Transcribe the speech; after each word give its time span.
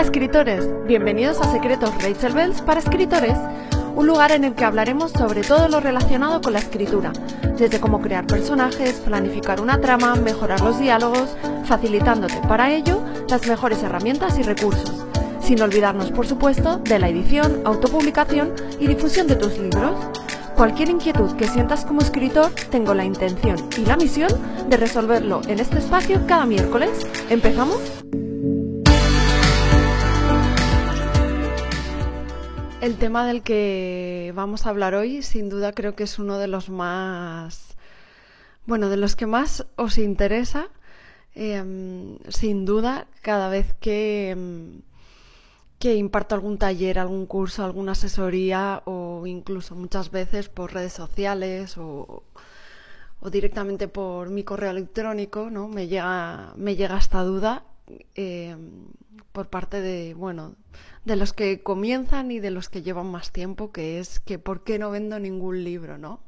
escritores, 0.00 0.68
bienvenidos 0.86 1.40
a 1.40 1.50
Secretos 1.50 1.92
Rachel 2.00 2.32
Bells 2.32 2.62
para 2.62 2.78
escritores, 2.78 3.36
un 3.96 4.06
lugar 4.06 4.30
en 4.30 4.44
el 4.44 4.54
que 4.54 4.64
hablaremos 4.64 5.10
sobre 5.10 5.40
todo 5.42 5.68
lo 5.68 5.80
relacionado 5.80 6.40
con 6.40 6.52
la 6.52 6.60
escritura, 6.60 7.12
desde 7.56 7.80
cómo 7.80 8.00
crear 8.00 8.24
personajes, 8.24 9.00
planificar 9.00 9.60
una 9.60 9.80
trama, 9.80 10.14
mejorar 10.14 10.60
los 10.60 10.78
diálogos, 10.78 11.36
facilitándote 11.64 12.40
para 12.46 12.72
ello 12.72 13.02
las 13.28 13.48
mejores 13.48 13.82
herramientas 13.82 14.38
y 14.38 14.42
recursos, 14.42 15.04
sin 15.40 15.60
olvidarnos 15.60 16.12
por 16.12 16.28
supuesto 16.28 16.78
de 16.78 17.00
la 17.00 17.08
edición, 17.08 17.62
autopublicación 17.64 18.52
y 18.78 18.86
difusión 18.86 19.26
de 19.26 19.34
tus 19.34 19.58
libros. 19.58 19.96
Cualquier 20.54 20.90
inquietud 20.90 21.32
que 21.32 21.48
sientas 21.48 21.84
como 21.84 22.02
escritor, 22.02 22.52
tengo 22.70 22.94
la 22.94 23.04
intención 23.04 23.56
y 23.76 23.84
la 23.84 23.96
misión 23.96 24.30
de 24.68 24.76
resolverlo 24.76 25.40
en 25.48 25.58
este 25.58 25.78
espacio 25.78 26.20
cada 26.26 26.46
miércoles. 26.46 26.90
¿Empezamos? 27.30 27.80
El 32.80 32.96
tema 32.96 33.26
del 33.26 33.42
que 33.42 34.32
vamos 34.36 34.64
a 34.64 34.70
hablar 34.70 34.94
hoy, 34.94 35.22
sin 35.22 35.48
duda, 35.48 35.72
creo 35.72 35.96
que 35.96 36.04
es 36.04 36.20
uno 36.20 36.38
de 36.38 36.46
los 36.46 36.70
más, 36.70 37.76
bueno, 38.66 38.88
de 38.88 38.96
los 38.96 39.16
que 39.16 39.26
más 39.26 39.66
os 39.74 39.98
interesa, 39.98 40.68
em, 41.34 42.18
sin 42.28 42.64
duda, 42.64 43.08
cada 43.20 43.48
vez 43.48 43.74
que, 43.80 44.30
em, 44.30 44.82
que 45.80 45.96
imparto 45.96 46.34
algún 46.36 46.58
taller, 46.58 46.98
algún 47.00 47.26
curso, 47.26 47.64
alguna 47.64 47.92
asesoría 47.92 48.82
o 48.86 49.26
incluso 49.26 49.74
muchas 49.74 50.10
veces 50.12 50.48
por 50.48 50.72
redes 50.72 50.92
sociales 50.92 51.76
o, 51.78 52.22
directamente 53.32 53.88
por 53.88 54.30
mi 54.30 54.44
correo 54.44 54.70
electrónico, 54.70 55.50
¿no? 55.50 55.68
Me 55.68 55.88
llega, 55.88 56.52
me 56.56 56.76
llega 56.76 56.98
esta 56.98 57.22
duda 57.24 57.64
em, 58.14 58.86
por 59.32 59.48
parte 59.48 59.80
de, 59.80 60.14
bueno, 60.14 60.54
de 61.04 61.16
los 61.16 61.32
que 61.32 61.62
comienzan 61.62 62.30
y 62.30 62.40
de 62.40 62.50
los 62.50 62.68
que 62.68 62.82
llevan 62.82 63.10
más 63.10 63.32
tiempo, 63.32 63.72
que 63.72 63.98
es 63.98 64.20
que 64.20 64.38
¿por 64.38 64.64
qué 64.64 64.78
no 64.78 64.90
vendo 64.90 65.18
ningún 65.18 65.64
libro, 65.64 65.98
no? 65.98 66.20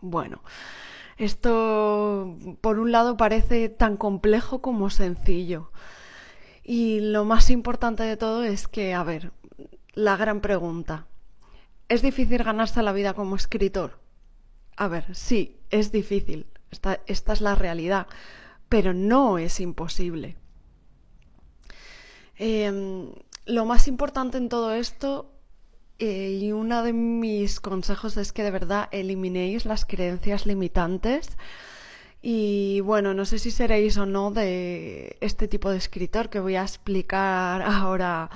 Bueno, 0.00 0.42
esto 1.18 2.36
por 2.60 2.78
un 2.78 2.92
lado 2.92 3.16
parece 3.16 3.68
tan 3.68 3.96
complejo 3.96 4.62
como 4.62 4.90
sencillo. 4.90 5.70
Y 6.64 7.00
lo 7.00 7.24
más 7.24 7.50
importante 7.50 8.02
de 8.04 8.16
todo 8.16 8.44
es 8.44 8.68
que, 8.68 8.94
a 8.94 9.02
ver, 9.02 9.32
la 9.92 10.16
gran 10.16 10.40
pregunta, 10.40 11.06
¿es 11.88 12.00
difícil 12.00 12.42
ganarse 12.42 12.82
la 12.82 12.92
vida 12.92 13.14
como 13.14 13.36
escritor? 13.36 13.98
A 14.76 14.88
ver, 14.88 15.14
sí, 15.14 15.58
es 15.70 15.92
difícil, 15.92 16.46
esta, 16.70 17.00
esta 17.06 17.32
es 17.32 17.40
la 17.40 17.54
realidad, 17.54 18.06
pero 18.68 18.94
no 18.94 19.36
es 19.36 19.60
imposible. 19.60 20.36
Eh, 22.42 23.12
lo 23.44 23.66
más 23.66 23.86
importante 23.86 24.38
en 24.38 24.48
todo 24.48 24.72
esto 24.72 25.30
eh, 25.98 26.38
y 26.40 26.52
uno 26.52 26.82
de 26.82 26.94
mis 26.94 27.60
consejos 27.60 28.16
es 28.16 28.32
que 28.32 28.42
de 28.42 28.50
verdad 28.50 28.88
eliminéis 28.92 29.66
las 29.66 29.84
creencias 29.84 30.46
limitantes. 30.46 31.36
Y 32.22 32.80
bueno, 32.80 33.12
no 33.12 33.26
sé 33.26 33.38
si 33.38 33.50
seréis 33.50 33.98
o 33.98 34.06
no 34.06 34.30
de 34.30 35.18
este 35.20 35.48
tipo 35.48 35.70
de 35.70 35.76
escritor 35.76 36.30
que 36.30 36.40
voy 36.40 36.56
a 36.56 36.62
explicar 36.62 37.60
ahora 37.66 38.30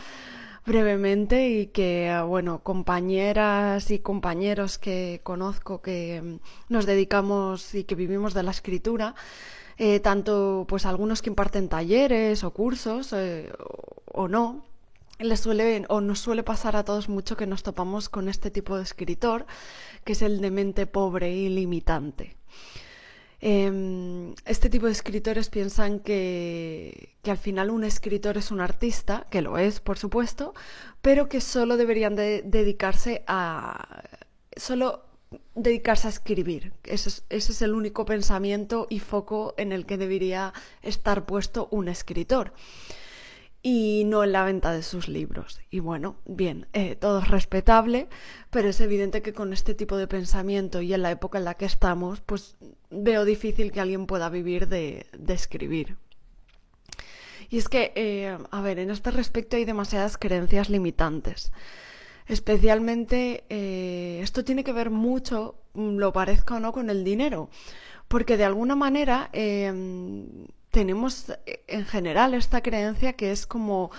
brevemente 0.67 1.49
y 1.49 1.67
que, 1.69 2.15
bueno, 2.27 2.59
compañeras 2.63 3.91
y 3.91 4.01
compañeros 4.01 4.77
que 4.79 5.21
conozco 5.23 5.81
que 5.81 6.39
nos 6.69 6.85
dedicamos 6.85 7.75
y 7.75 7.85
que 7.85 7.95
vivimos 7.95 8.35
de 8.35 8.43
la 8.43 8.51
escritura, 8.51 9.15
eh, 9.79 10.01
tanto 10.01 10.67
pues 10.69 10.87
algunos 10.87 11.23
que 11.23 11.31
imparten 11.31 11.69
talleres 11.69 12.45
o 12.45 12.53
cursos 12.53 13.13
eh, 13.13 13.53
o 14.07 14.29
no, 14.29 14.65
les 15.19 15.41
suele 15.41 15.85
o 15.89 16.01
nos 16.01 16.21
suele 16.21 16.43
pasar 16.43 16.77
a 16.77 16.85
todos 16.85 17.09
mucho 17.09 17.37
que 17.37 17.47
nos 17.47 17.63
topamos 17.63 18.09
con 18.09 18.29
este 18.29 18.51
tipo 18.51 18.77
de 18.77 18.83
escritor, 18.83 19.47
que 20.05 20.13
es 20.13 20.23
el 20.23 20.41
de 20.41 20.51
mente 20.51 20.87
pobre 20.87 21.35
y 21.35 21.49
limitante. 21.49 22.37
Em, 23.41 24.35
este 24.47 24.71
tipo 24.71 24.87
de 24.87 24.93
escritores 24.93 25.51
piensan 25.51 26.01
que, 26.01 27.17
que, 27.23 27.31
al 27.31 27.37
final 27.37 27.69
un 27.71 27.85
escritor 27.85 28.39
es 28.39 28.51
un 28.51 28.61
artista, 28.61 29.27
que 29.31 29.43
lo 29.43 29.59
es, 29.59 29.81
por 29.81 29.99
supuesto, 29.99 30.55
pero 31.03 31.29
que 31.29 31.43
solo 31.43 31.77
deberían 31.77 32.17
de 32.17 32.43
dedicarse 32.43 33.23
a 33.27 34.03
solo 34.57 35.05
dedicarse 35.55 36.07
a 36.07 36.11
escribir. 36.11 36.73
Ese 36.85 37.09
es, 37.09 37.25
ese 37.29 37.53
es 37.53 37.63
el 37.63 37.75
único 37.75 38.05
pensamiento 38.05 38.87
y 38.91 39.01
foco 39.01 39.55
en 39.57 39.73
el 39.73 39.87
que 39.87 39.99
debería 39.99 40.53
estar 40.83 41.27
puesto 41.27 41.69
un 41.71 41.89
escritor 41.89 42.53
y 43.67 44.05
no 44.05 44.23
en 44.23 44.33
la 44.33 44.45
venta 44.45 44.73
de 44.73 44.83
sus 44.83 45.09
libros. 45.09 45.59
Y 45.71 45.81
bueno, 45.81 46.17
bien, 46.27 46.67
eh, 46.75 46.97
todo 46.97 47.21
es 47.21 47.29
respetable, 47.29 48.09
pero 48.51 48.69
es 48.69 48.79
evidente 48.83 49.23
que 49.23 49.33
con 49.33 49.55
este 49.55 49.75
tipo 49.75 49.97
de 49.97 50.07
pensamiento 50.07 50.83
y 50.83 50.93
en 50.93 51.01
la 51.01 51.11
época 51.11 51.39
en 51.39 51.47
la 51.47 51.55
que 51.55 51.65
estamos, 51.65 52.21
pues 52.21 52.59
veo 52.91 53.25
difícil 53.25 53.73
que 53.73 53.81
alguien 53.81 54.07
pueda 54.07 54.29
vivir 54.29 54.69
de, 54.69 55.07
escribir. 55.29 55.97
Y 57.49 57.57
es 57.57 57.71
que, 57.71 57.93
eh, 57.97 58.37
a 58.51 58.61
ver, 58.61 58.79
en 58.79 58.91
este 58.91 59.11
respecto 59.11 59.57
hay 59.57 59.65
demasiadas 59.65 60.19
creencias 60.19 60.69
limitantes. 60.69 61.51
Especialmente, 62.27 63.45
eh, 63.49 64.21
esto 64.23 64.45
tiene 64.45 64.65
que 64.65 64.73
ver 64.73 64.91
mucho, 64.91 65.57
lo 65.75 66.13
parezca 66.13 66.57
o 66.57 66.61
no, 66.61 66.73
con 66.73 66.91
el 66.91 67.05
dinero. 67.05 67.51
Porque 68.09 68.37
de 68.37 68.45
alguna 68.45 68.77
manera 68.77 69.31
tenemos 70.71 71.31
eh, 71.47 71.65
en 71.69 71.87
general 71.87 72.35
esta 72.35 72.63
creencia 72.63 73.15
que 73.15 73.31
es 73.31 73.47
como 73.47 73.91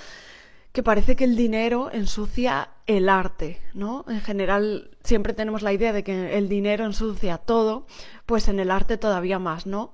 que 0.73 0.83
parece 0.83 1.15
que 1.15 1.23
el 1.23 1.37
dinero 1.37 1.89
ensucia 1.91 2.69
el 2.85 3.07
arte, 3.07 3.61
¿no? 3.73 4.03
En 4.09 4.19
general 4.19 4.91
siempre 5.03 5.33
tenemos 5.33 5.61
la 5.61 5.71
idea 5.71 5.93
de 5.93 6.03
que 6.03 6.37
el 6.37 6.49
dinero 6.49 6.83
ensucia 6.85 7.37
todo, 7.37 7.87
pues 8.25 8.49
en 8.49 8.59
el 8.59 8.69
arte 8.69 8.97
todavía 8.97 9.39
más, 9.39 9.65
¿no? 9.65 9.93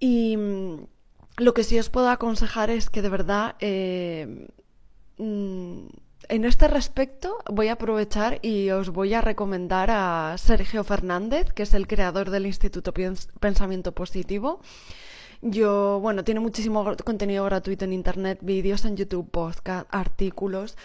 Y 0.00 0.36
mm, 0.38 0.86
lo 1.36 1.52
que 1.52 1.62
sí 1.62 1.78
os 1.78 1.90
puedo 1.90 2.08
aconsejar 2.08 2.70
es 2.70 2.88
que 2.88 3.02
de 3.02 3.08
verdad 3.10 3.56
eh, 3.60 4.48
mm, 5.18 5.88
en 6.28 6.44
este 6.44 6.68
respecto 6.68 7.38
voy 7.50 7.68
a 7.68 7.74
aprovechar 7.74 8.38
y 8.42 8.70
os 8.70 8.90
voy 8.90 9.14
a 9.14 9.20
recomendar 9.20 9.90
a 9.90 10.36
Sergio 10.38 10.84
Fernández, 10.84 11.52
que 11.52 11.64
es 11.64 11.74
el 11.74 11.86
creador 11.86 12.30
del 12.30 12.46
Instituto 12.46 12.92
Pensamiento 13.40 13.92
Positivo 13.92 14.60
yo, 15.42 15.98
bueno, 16.00 16.22
tiene 16.22 16.38
muchísimo 16.38 16.84
contenido 17.04 17.44
gratuito 17.44 17.84
en 17.84 17.92
Internet, 17.92 18.38
vídeos 18.42 18.84
en 18.84 18.96
YouTube, 18.96 19.28
podcast, 19.28 19.88
artículos 19.90 20.76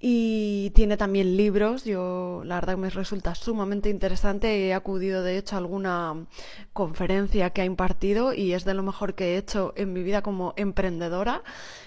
y 0.00 0.70
tiene 0.70 0.96
también 0.96 1.36
libros. 1.36 1.84
Yo, 1.84 2.42
la 2.44 2.56
verdad, 2.56 2.76
me 2.76 2.90
resulta 2.90 3.36
sumamente 3.36 3.88
interesante. 3.88 4.66
He 4.66 4.74
acudido, 4.74 5.22
de 5.22 5.38
hecho, 5.38 5.54
a 5.54 5.58
alguna 5.58 6.26
conferencia 6.72 7.50
que 7.50 7.60
ha 7.62 7.64
impartido 7.64 8.34
y 8.34 8.52
es 8.52 8.64
de 8.64 8.74
lo 8.74 8.82
mejor 8.82 9.14
que 9.14 9.34
he 9.34 9.36
hecho 9.38 9.74
en 9.76 9.92
mi 9.92 10.02
vida 10.02 10.22
como 10.22 10.54
emprendedora. 10.56 11.44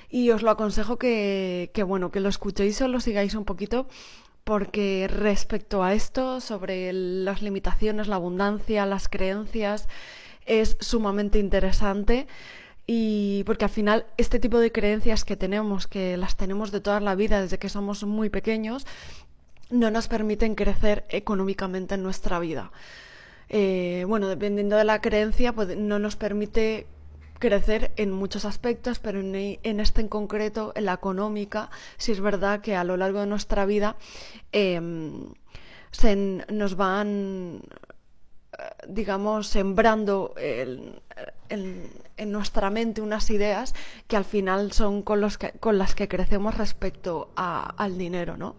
Y 0.09 0.29
os 0.29 0.44
lo 0.44 0.51
aconsejo 0.51 0.97
que, 0.97 1.72
que 1.73 1.84
bueno, 1.84 2.09
que 2.09 2.22
lo 2.22 2.29
escuchéis 2.29 2.81
o 2.81 2.88
lo 2.88 3.01
sigáis 3.01 3.35
un 3.35 3.44
poquito 3.44 3.88
porque 4.45 5.07
respecto 5.09 5.84
a 5.84 5.94
esto, 5.94 6.41
sobre 6.41 6.91
las 6.94 7.41
limitaciones, 7.41 8.07
la 8.07 8.16
abundancia, 8.16 8.85
las 8.85 9.07
creencias, 9.07 9.88
es 10.46 10.78
sumamente 10.80 11.40
interesante 11.40 12.28
y 12.86 13.44
porque 13.46 13.66
al 13.66 13.72
final 13.72 14.06
este 14.18 14.40
tipo 14.40 14.59
de 14.59 14.72
creencias 14.72 15.24
que 15.24 15.38
tenemos, 15.38 15.88
que 15.88 16.18
las 16.18 16.36
tenemos 16.36 16.72
de 16.72 16.81
toda 16.81 17.00
la 17.00 17.16
vida 17.16 17.42
desde 17.42 17.59
que 17.59 17.70
somos 17.70 18.04
muy 18.04 18.30
pequeños, 18.30 18.86
no 19.70 19.90
nos 19.90 20.08
permiten 20.08 20.56
crecer 20.56 21.06
económicamente 21.09 21.96
en 21.96 22.03
nuestra 22.03 22.40
vida. 22.40 22.72
Eh, 23.50 24.06
bueno, 24.08 24.28
dependiendo 24.28 24.76
de 24.76 24.84
la 24.84 25.02
creencia, 25.02 25.53
pues 25.53 25.78
no 25.78 26.00
nos 26.00 26.16
permite 26.16 26.88
crecer 27.40 27.92
en 27.98 28.12
muchos 28.12 28.46
aspectos, 28.46 29.00
pero 29.00 29.20
en, 29.20 29.80
este 29.80 30.02
en 30.02 30.08
concreto, 30.08 30.72
en 30.76 30.86
la 30.86 30.94
económica, 30.94 31.70
sí 31.98 32.12
es 32.12 32.22
verdad 32.22 32.62
que 32.62 32.76
a 32.76 32.84
lo 32.84 32.96
largo 32.97 33.20
de 33.20 33.28
nuestra 33.28 33.66
vida 33.66 33.97
em, 34.52 35.34
se 35.91 36.16
nos 36.16 36.76
van 36.76 37.62
digamos, 38.88 39.47
sembrando 39.47 40.34
en, 40.38 41.02
nuestra 42.26 42.70
mente 42.70 43.02
unas 43.02 43.30
ideas 43.30 43.74
que 44.08 44.16
al 44.16 44.26
final 44.26 44.72
son 44.72 45.02
con, 45.02 45.20
los 45.20 45.38
con 45.59 45.78
las 45.78 45.96
que 45.96 46.08
crecemos 46.08 46.58
respecto 46.58 47.32
al 47.35 47.97
dinero, 47.97 48.38
¿no? 48.38 48.56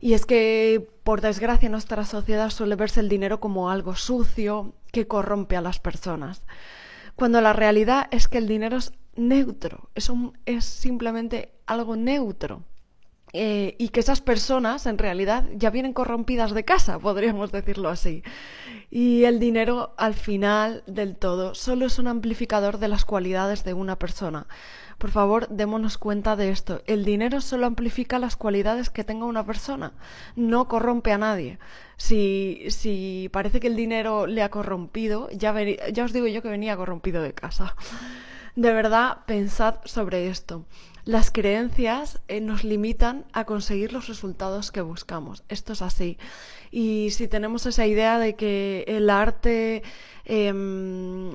Y 0.00 0.14
es 0.14 0.24
que, 0.24 0.88
por 1.04 1.20
desgracia, 1.20 1.66
en 1.66 1.72
nuestra 1.72 2.04
sociedad 2.06 2.50
suele 2.50 2.74
verse 2.74 3.00
el 3.00 3.08
dinero 3.08 3.38
como 3.38 3.70
algo 3.70 3.94
sucio 3.96 4.72
que 4.92 5.06
corrompe 5.06 5.56
a 5.56 5.60
las 5.60 5.78
personas, 5.78 6.42
cuando 7.16 7.40
la 7.42 7.52
realidad 7.52 8.08
es 8.10 8.26
que 8.26 8.38
el 8.38 8.48
dinero 8.48 8.78
es 8.78 8.92
neutro, 9.14 9.90
es, 9.94 10.10
es 10.46 10.64
simplemente 10.64 11.52
algo 11.66 11.96
neutro. 11.96 12.64
Eh, 13.32 13.76
y 13.78 13.90
que 13.90 14.00
esas 14.00 14.20
personas 14.20 14.86
en 14.86 14.98
realidad 14.98 15.44
ya 15.54 15.70
vienen 15.70 15.92
corrompidas 15.92 16.52
de 16.52 16.64
casa, 16.64 16.98
podríamos 16.98 17.52
decirlo 17.52 17.88
así. 17.88 18.22
Y 18.90 19.24
el 19.24 19.38
dinero 19.38 19.94
al 19.96 20.14
final 20.14 20.82
del 20.86 21.16
todo 21.16 21.54
solo 21.54 21.86
es 21.86 22.00
un 22.00 22.08
amplificador 22.08 22.78
de 22.78 22.88
las 22.88 23.04
cualidades 23.04 23.62
de 23.62 23.72
una 23.72 23.96
persona. 23.98 24.48
Por 24.98 25.10
favor, 25.10 25.48
démonos 25.48 25.96
cuenta 25.96 26.36
de 26.36 26.50
esto. 26.50 26.82
El 26.86 27.04
dinero 27.04 27.40
solo 27.40 27.66
amplifica 27.66 28.18
las 28.18 28.36
cualidades 28.36 28.90
que 28.90 29.04
tenga 29.04 29.24
una 29.26 29.46
persona, 29.46 29.92
no 30.36 30.68
corrompe 30.68 31.12
a 31.12 31.18
nadie. 31.18 31.58
Si, 31.96 32.66
si 32.68 33.30
parece 33.32 33.60
que 33.60 33.68
el 33.68 33.76
dinero 33.76 34.26
le 34.26 34.42
ha 34.42 34.50
corrompido, 34.50 35.30
ya, 35.30 35.54
ya 35.92 36.04
os 36.04 36.12
digo 36.12 36.26
yo 36.26 36.42
que 36.42 36.48
venía 36.48 36.76
corrompido 36.76 37.22
de 37.22 37.32
casa. 37.32 37.76
De 38.56 38.74
verdad, 38.74 39.18
pensad 39.26 39.76
sobre 39.84 40.28
esto. 40.28 40.66
Las 41.04 41.30
creencias 41.30 42.20
eh, 42.28 42.40
nos 42.40 42.64
limitan 42.64 43.24
a 43.32 43.44
conseguir 43.44 43.92
los 43.92 44.08
resultados 44.08 44.70
que 44.70 44.80
buscamos. 44.80 45.44
Esto 45.48 45.72
es 45.72 45.82
así. 45.82 46.18
Y 46.70 47.10
si 47.10 47.26
tenemos 47.28 47.66
esa 47.66 47.86
idea 47.86 48.18
de 48.18 48.34
que 48.34 48.84
el 48.86 49.10
arte, 49.10 49.82
em, 50.24 51.32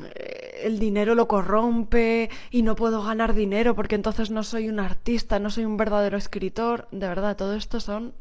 el 0.64 0.80
dinero 0.80 1.16
lo 1.16 1.28
corrompe 1.28 2.30
y 2.52 2.62
no 2.62 2.76
puedo 2.76 3.04
ganar 3.04 3.34
dinero 3.34 3.76
porque 3.76 3.96
entonces 3.96 4.32
no 4.32 4.44
soy 4.44 4.70
un 4.70 4.80
artista, 4.80 5.40
no 5.40 5.50
soy 5.50 5.66
un 5.66 5.78
verdadero 5.78 6.18
escritor, 6.18 6.88
de 6.92 7.08
verdad, 7.08 7.36
todo 7.36 7.56
esto 7.56 7.80
son 7.80 8.14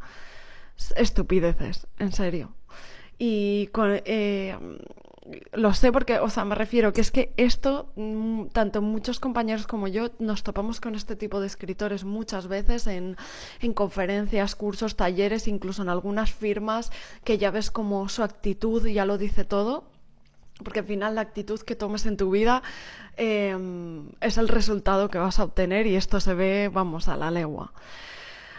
estupideces, 0.97 1.87
en 1.99 2.13
serio. 2.13 2.53
Y 3.19 3.69
con, 3.69 4.01
eh, 4.05 4.57
lo 5.53 5.73
sé 5.73 5.91
porque, 5.91 6.19
o 6.19 6.29
sea, 6.29 6.45
me 6.45 6.55
refiero 6.55 6.93
que 6.93 7.01
es 7.01 7.11
que 7.11 7.33
esto, 7.37 7.91
mm, 7.97 8.47
tanto 8.49 8.83
muchos 8.83 9.21
compañeros 9.21 9.67
como 9.67 9.89
yo, 9.89 10.11
nos 10.19 10.43
topamos 10.43 10.81
con 10.81 10.95
este 10.95 11.17
tipo 11.17 11.41
de 11.41 11.47
escritores 11.47 12.05
muchas 12.05 12.47
veces 12.47 12.87
en, 12.87 13.17
en 13.61 13.73
conferencias, 13.73 14.55
cursos, 14.55 14.97
talleres, 14.97 15.49
incluso 15.49 15.83
en 15.83 15.89
algunas 15.89 16.33
firmas, 16.33 16.93
que 17.25 17.39
ya 17.39 17.51
ves 17.51 17.71
como 17.71 18.09
su 18.09 18.23
actitud 18.23 18.87
ya 18.87 19.07
lo 19.07 19.19
dice 19.19 19.45
todo. 19.45 19.85
Porque 20.63 20.81
al 20.81 20.87
final 20.87 21.17
la 21.17 21.23
actitud 21.23 21.61
que 21.61 21.75
tomes 21.75 22.07
en 22.07 22.17
tu 22.17 22.31
vida 22.31 22.63
em, 23.17 24.11
es 24.21 24.39
el 24.39 24.47
resultado 24.47 25.11
que 25.11 25.19
vas 25.19 25.41
a 25.41 25.45
obtener 25.45 25.87
y 25.87 25.97
esto 25.97 26.21
se 26.21 26.35
ve, 26.35 26.71
vamos, 26.73 27.09
a 27.09 27.17
la 27.17 27.33
legua. 27.33 27.73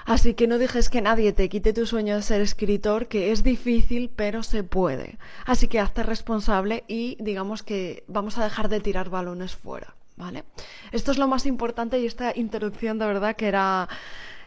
Así 0.05 0.35
que 0.35 0.45
no 0.45 0.59
dejes 0.59 0.89
que 0.89 1.01
nadie 1.01 1.33
te 1.33 1.49
quite 1.49 1.73
tu 1.73 1.87
sueño 1.87 2.15
de 2.15 2.21
ser 2.21 2.39
escritor, 2.39 3.07
que 3.07 3.31
es 3.31 3.43
difícil, 3.43 4.11
pero 4.15 4.43
se 4.43 4.63
puede. 4.63 5.17
Así 5.45 5.67
que 5.67 5.79
hazte 5.79 6.03
responsable 6.03 6.83
y 6.87 7.17
digamos 7.19 7.63
que 7.63 8.03
vamos 8.07 8.37
a 8.37 8.43
dejar 8.43 8.69
de 8.69 8.79
tirar 8.81 9.09
balones 9.09 9.55
fuera, 9.55 9.95
¿vale? 10.15 10.43
Esto 10.91 11.11
es 11.11 11.17
lo 11.17 11.27
más 11.27 11.47
importante 11.47 11.99
y 11.99 12.05
esta 12.05 12.33
introducción 12.35 12.99
de 12.99 13.07
verdad 13.07 13.35
que 13.35 13.47
era, 13.47 13.89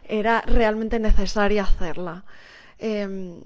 era 0.05 0.43
realmente 0.43 1.01
necesaria 1.01 1.65
hacerla. 1.65 2.25
Em, 2.79 3.41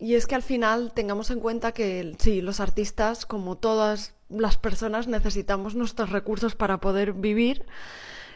y 0.00 0.16
es 0.16 0.26
que 0.26 0.34
al 0.34 0.42
final 0.42 0.92
tengamos 0.92 1.30
en 1.30 1.38
cuenta 1.38 1.70
que 1.70 2.16
sí, 2.18 2.40
los 2.40 2.58
artistas, 2.58 3.26
como 3.26 3.56
todas 3.56 4.14
las 4.28 4.56
personas, 4.56 5.06
necesitamos 5.06 5.76
nuestros 5.76 6.10
recursos 6.10 6.56
para 6.56 6.78
poder 6.78 7.12
vivir 7.12 7.64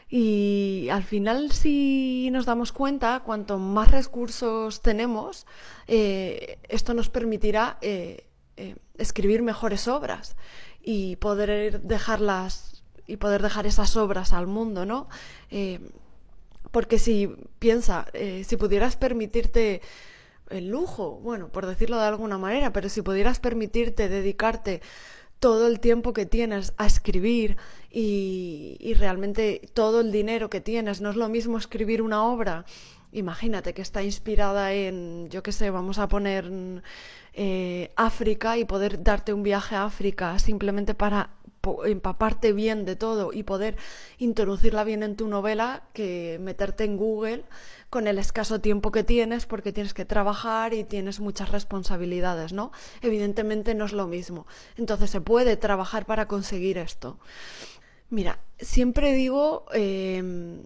y 0.09 0.89
al 0.91 1.03
final, 1.03 1.51
si 1.51 2.29
nos 2.31 2.47
damos 2.47 2.71
cuenta, 2.73 3.21
cuanto 3.25 3.59
más 3.59 3.91
recursos 3.91 4.81
tenemos, 4.81 5.47
eh, 5.89 6.59
esto 6.69 6.95
nos 6.95 7.09
permitirá 7.09 7.79
eh, 7.81 8.25
eh, 8.57 8.77
escribir 8.99 9.43
mejores 9.43 9.89
obras 9.89 10.37
y 10.81 11.17
poder 11.17 11.81
dejarlas 11.81 12.85
y 13.09 13.17
poder 13.17 13.43
dejar 13.43 13.67
esas 13.67 13.97
obras 13.97 14.33
al 14.33 14.47
mundo, 14.47 14.85
¿no? 14.85 15.09
porque 16.73 16.99
si 16.99 17.33
piensa, 17.59 18.07
si 18.45 18.57
pudieras 18.57 18.97
permitirte 18.97 19.81
el 20.51 20.69
lujo, 20.69 21.21
bueno, 21.23 21.49
por 21.49 21.67
decirlo 21.67 21.97
de 21.99 22.07
alguna 22.07 22.37
manera, 22.37 22.73
pero 22.73 22.89
si 22.89 23.03
pudieras 23.03 23.39
permitirte 23.39 24.09
dedicarte 24.09 24.83
todo 25.41 25.67
el 25.67 25.81
tiempo 25.81 26.13
que 26.13 26.27
tienes 26.27 26.73
a 26.77 26.87
escribir 26.87 27.57
y, 27.91 28.95
realmente 28.99 29.63
todo 29.75 30.01
el 30.01 30.13
dinero 30.13 30.51
que 30.51 30.61
tienes. 30.61 31.01
No 31.01 31.11
es 31.11 31.17
lo 31.17 31.29
mismo 31.29 31.59
escribir 31.59 32.03
una 32.03 32.25
obra, 32.25 32.65
imagínate 33.13 33.75
que 33.75 33.83
está 33.83 34.03
inspirada 34.03 34.73
en, 34.73 35.29
yo 35.31 35.43
qué 35.43 35.53
sé, 35.53 35.71
vamos 35.71 35.99
a 35.99 36.09
poner 36.09 36.51
eh, 37.35 37.91
África 37.97 38.59
y 38.59 38.65
poder 38.65 39.03
darte 39.03 39.33
un 39.33 39.43
viaje 39.43 39.77
a 39.77 39.85
África 39.85 40.39
simplemente 40.39 40.95
para 40.95 41.31
empaparte 41.85 42.53
bien 42.53 42.85
de 42.85 42.97
todo 42.97 43.33
y 43.33 43.43
poder 43.43 43.77
introducirla 44.19 44.85
bien 44.85 45.03
en 45.03 45.17
tu 45.17 45.29
novela 45.29 45.83
que 45.93 46.39
meterte 46.41 46.85
en 46.85 46.97
Google 46.97 47.45
con 47.91 48.07
el 48.07 48.19
escaso 48.19 48.61
tiempo 48.61 48.91
que 48.91 49.05
tienes 49.05 49.47
porque 49.47 49.73
tienes 49.73 49.95
que 49.95 50.05
trabajar 50.05 50.75
y 50.75 50.85
tienes 50.85 51.21
muchas 51.21 51.51
responsabilidades, 51.51 52.53
¿no? 52.53 52.73
Evidentemente 53.03 53.75
no 53.75 53.85
es 53.85 53.93
lo 53.93 54.07
mismo. 54.07 54.47
Entonces 54.77 55.11
se 55.11 55.21
puede 55.21 55.57
trabajar 55.57 56.07
para 56.07 56.27
conseguir 56.27 56.79
esto. 56.79 57.19
Mira, 58.11 58.39
siempre 58.59 59.13
digo, 59.13 59.67
em, 59.73 60.63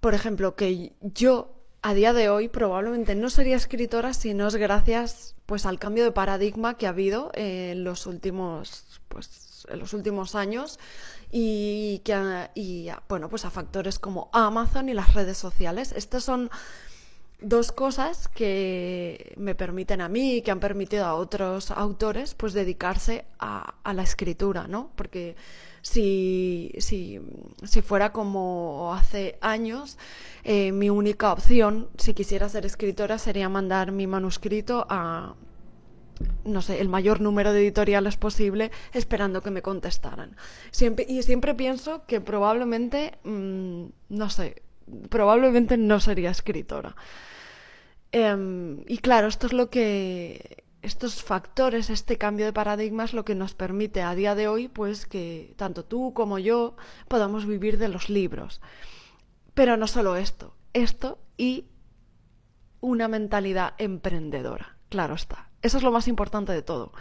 por 0.00 0.14
ejemplo, 0.14 0.56
que 0.56 0.92
yo 1.00 1.52
a 1.82 1.94
día 1.94 2.12
de 2.12 2.28
hoy 2.28 2.48
probablemente 2.48 3.14
no 3.14 3.30
sería 3.30 3.56
escritora 3.56 4.12
si 4.12 4.34
no 4.34 4.48
es 4.48 4.56
gracias 4.56 5.36
pues 5.46 5.66
al 5.66 5.78
cambio 5.78 6.02
de 6.02 6.10
paradigma 6.10 6.76
que 6.76 6.86
ha 6.86 6.90
habido 6.90 7.30
en 7.34 7.84
los 7.84 8.06
últimos 8.06 9.00
pues 9.08 9.26
en 9.68 9.78
los 9.78 9.92
últimos 9.92 10.34
años 10.34 10.78
y, 11.30 12.00
que, 12.04 12.50
y 12.54 12.88
bueno, 13.08 13.28
pues 13.28 13.44
a 13.44 13.50
factores 13.50 13.98
como 13.98 14.28
Amazon 14.32 14.88
y 14.88 14.94
las 14.94 15.14
redes 15.14 15.38
sociales. 15.38 15.92
Estas 15.96 16.24
son 16.24 16.50
dos 17.40 17.70
cosas 17.72 18.28
que 18.28 19.34
me 19.36 19.54
permiten 19.54 20.00
a 20.00 20.08
mí 20.08 20.36
y 20.36 20.42
que 20.42 20.50
han 20.50 20.60
permitido 20.60 21.04
a 21.04 21.14
otros 21.14 21.70
autores 21.70 22.34
pues 22.34 22.52
dedicarse 22.54 23.26
a, 23.38 23.74
la 23.92 24.02
escritura, 24.02 24.66
¿no? 24.66 24.90
Porque 24.96 25.36
si, 25.82 26.72
si, 26.78 27.20
si, 27.62 27.82
fuera 27.82 28.12
como 28.12 28.94
hace 28.94 29.38
años, 29.40 29.98
eh, 30.44 30.72
mi 30.72 30.90
única 30.90 31.32
opción, 31.32 31.88
si 31.98 32.14
quisiera 32.14 32.48
ser 32.48 32.66
escritora, 32.66 33.18
sería 33.18 33.48
mandar 33.48 33.92
mi 33.92 34.06
manuscrito 34.06 34.86
a, 34.88 35.34
no 36.44 36.62
sé, 36.62 36.80
el 36.80 36.88
mayor 36.88 37.20
número 37.20 37.52
de 37.52 37.60
editoriales 37.60 38.16
posible 38.16 38.70
esperando 38.92 39.42
que 39.42 39.50
me 39.50 39.62
contestaran. 39.62 40.36
Siempre, 40.70 41.06
y 41.08 41.22
siempre 41.22 41.54
pienso 41.54 42.06
que 42.06 42.20
probablemente, 42.20 43.18
mm, 43.24 43.84
no 44.10 44.30
sé, 44.30 44.62
probablemente 45.08 45.76
no 45.76 46.00
sería 46.00 46.30
escritora. 46.30 46.96
Em, 48.12 48.82
y 48.86 48.98
claro, 48.98 49.26
esto 49.28 49.46
es 49.46 49.52
lo 49.52 49.68
que, 49.68 50.64
estos 50.82 51.22
factores, 51.22 51.90
este 51.90 52.16
cambio 52.16 52.46
de 52.46 52.52
paradigma 52.52 53.04
es 53.04 53.12
lo 53.12 53.24
que 53.24 53.34
nos 53.34 53.54
permite 53.54 54.02
a 54.02 54.14
día 54.14 54.34
de 54.34 54.48
hoy, 54.48 54.68
pues 54.68 55.06
que 55.06 55.52
tanto 55.56 55.84
tú 55.84 56.14
como 56.14 56.38
yo 56.38 56.76
podamos 57.08 57.46
vivir 57.46 57.78
de 57.78 57.88
los 57.88 58.08
libros. 58.08 58.60
Pero 59.54 59.76
no 59.76 59.86
solo 59.86 60.16
esto, 60.16 60.54
esto 60.72 61.18
y 61.36 61.66
una 62.80 63.08
mentalidad 63.08 63.74
emprendedora, 63.78 64.76
claro 64.88 65.14
está. 65.14 65.48
Eso 65.66 65.78
es 65.78 65.82
lo 65.82 65.92
más 65.92 66.08
importante 66.08 66.52
de 66.52 66.62
todo. 66.62 66.92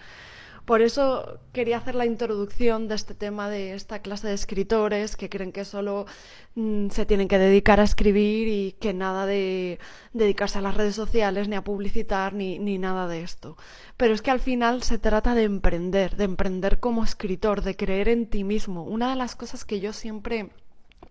Por 0.66 0.82
eso 0.82 1.40
quería 1.54 1.78
hacer 1.78 1.94
la 1.94 2.08
introducción 2.08 2.88
de 2.88 2.96
este 2.96 3.14
tema 3.14 3.50
de 3.52 3.76
esta 3.76 4.00
clase 4.00 4.28
de 4.28 4.34
escritores 4.34 5.16
que 5.16 5.30
creen 5.30 5.52
que 5.52 5.64
solo 5.64 6.08
mm, 6.56 6.90
se 6.90 7.06
tienen 7.06 7.28
que 7.28 7.38
dedicar 7.38 7.80
a 7.80 7.84
escribir 7.84 8.48
y 8.48 8.72
que 8.80 8.92
nada 8.92 9.28
de 9.28 9.78
dedicarse 10.14 10.58
a 10.58 10.62
las 10.62 10.74
redes 10.76 10.96
sociales, 10.96 11.48
ni 11.48 11.56
a 11.56 11.64
publicitar, 11.64 12.34
ni, 12.34 12.58
ni 12.58 12.80
nada 12.80 13.08
de 13.08 13.22
esto. 13.22 13.58
Pero 13.96 14.16
es 14.16 14.24
que 14.24 14.32
al 14.32 14.40
final 14.40 14.82
se 14.82 14.98
trata 14.98 15.36
de 15.36 15.44
emprender, 15.44 16.16
de 16.18 16.24
emprender 16.24 16.80
como 16.80 17.04
escritor, 17.04 17.62
de 17.62 17.76
creer 17.76 18.10
en 18.10 18.26
ti 18.28 18.44
mismo. 18.44 18.84
Una 18.86 19.12
de 19.12 19.18
las 19.18 19.36
cosas 19.36 19.66
que 19.66 19.80
yo 19.80 19.94
siempre 19.94 20.50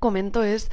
comento 0.00 0.42
es 0.42 0.68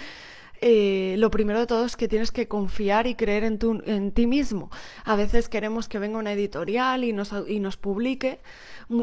eh, 0.61 1.15
lo 1.17 1.31
primero 1.31 1.59
de 1.59 1.65
todo 1.65 1.85
es 1.85 1.97
que 1.97 2.07
tienes 2.07 2.31
que 2.31 2.47
confiar 2.47 3.07
y 3.07 3.15
creer 3.15 3.43
en, 3.43 3.57
tu, 3.57 3.81
en 3.85 4.11
ti 4.11 4.27
mismo. 4.27 4.69
A 5.03 5.15
veces 5.15 5.49
queremos 5.49 5.89
que 5.89 5.97
venga 5.97 6.19
una 6.19 6.33
editorial 6.33 7.03
y 7.03 7.13
nos, 7.13 7.33
y 7.47 7.59
nos 7.59 7.77
publique 7.77 8.39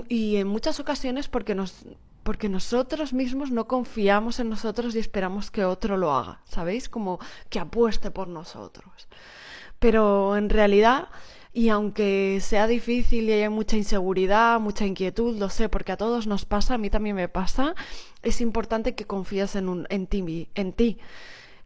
y 0.08 0.36
en 0.36 0.46
muchas 0.46 0.78
ocasiones 0.80 1.28
porque 1.28 1.54
nos 1.54 1.84
porque 2.22 2.50
nosotros 2.50 3.14
mismos 3.14 3.50
no 3.50 3.66
confiamos 3.66 4.38
en 4.38 4.50
nosotros 4.50 4.94
y 4.94 4.98
esperamos 4.98 5.50
que 5.50 5.64
otro 5.64 5.96
lo 5.96 6.12
haga, 6.12 6.42
¿sabéis? 6.44 6.90
Como 6.90 7.18
que 7.48 7.58
apueste 7.58 8.10
por 8.10 8.28
nosotros. 8.28 9.08
Pero 9.78 10.36
en 10.36 10.50
realidad, 10.50 11.08
y 11.54 11.70
aunque 11.70 12.38
sea 12.42 12.66
difícil 12.66 13.30
y 13.30 13.32
haya 13.32 13.48
mucha 13.48 13.78
inseguridad, 13.78 14.60
mucha 14.60 14.84
inquietud, 14.84 15.38
lo 15.38 15.48
sé, 15.48 15.70
porque 15.70 15.92
a 15.92 15.96
todos 15.96 16.26
nos 16.26 16.44
pasa, 16.44 16.74
a 16.74 16.78
mí 16.78 16.90
también 16.90 17.16
me 17.16 17.28
pasa, 17.28 17.74
es 18.22 18.42
importante 18.42 18.94
que 18.94 19.06
confíes 19.06 19.56
en, 19.56 19.70
un, 19.70 19.86
en 19.88 20.06
ti. 20.06 20.50
En 20.54 20.74
ti. 20.74 20.98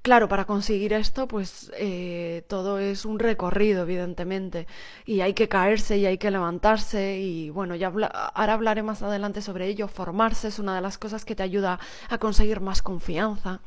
Claro, 0.03 0.29
para 0.29 0.47
conseguir 0.47 0.93
esto, 0.93 1.29
pues 1.29 1.71
eh, 1.77 2.45
todo 2.49 2.81
es 2.81 3.05
un 3.05 3.21
recorrido, 3.21 3.83
evidentemente, 3.83 4.67
y 5.07 5.21
hay 5.21 5.33
que 5.33 5.49
caerse 5.49 5.97
y 5.97 6.07
hay 6.07 6.19
que 6.19 6.33
levantarse, 6.33 7.19
y 7.21 7.51
bueno, 7.51 7.77
ya 7.77 7.87
ahora 8.35 8.53
hablaré 8.55 8.83
más 8.83 9.03
adelante 9.03 9.43
sobre 9.43 9.69
ello. 9.69 9.87
Formarse 9.87 10.49
es 10.49 10.59
una 10.59 10.75
de 10.75 10.81
las 10.81 10.99
cosas 10.99 11.25
que 11.25 11.37
te 11.37 11.45
ayuda 11.45 11.79
a 12.09 12.19
conseguir 12.19 12.61
más 12.61 12.83
confianza. 12.83 13.61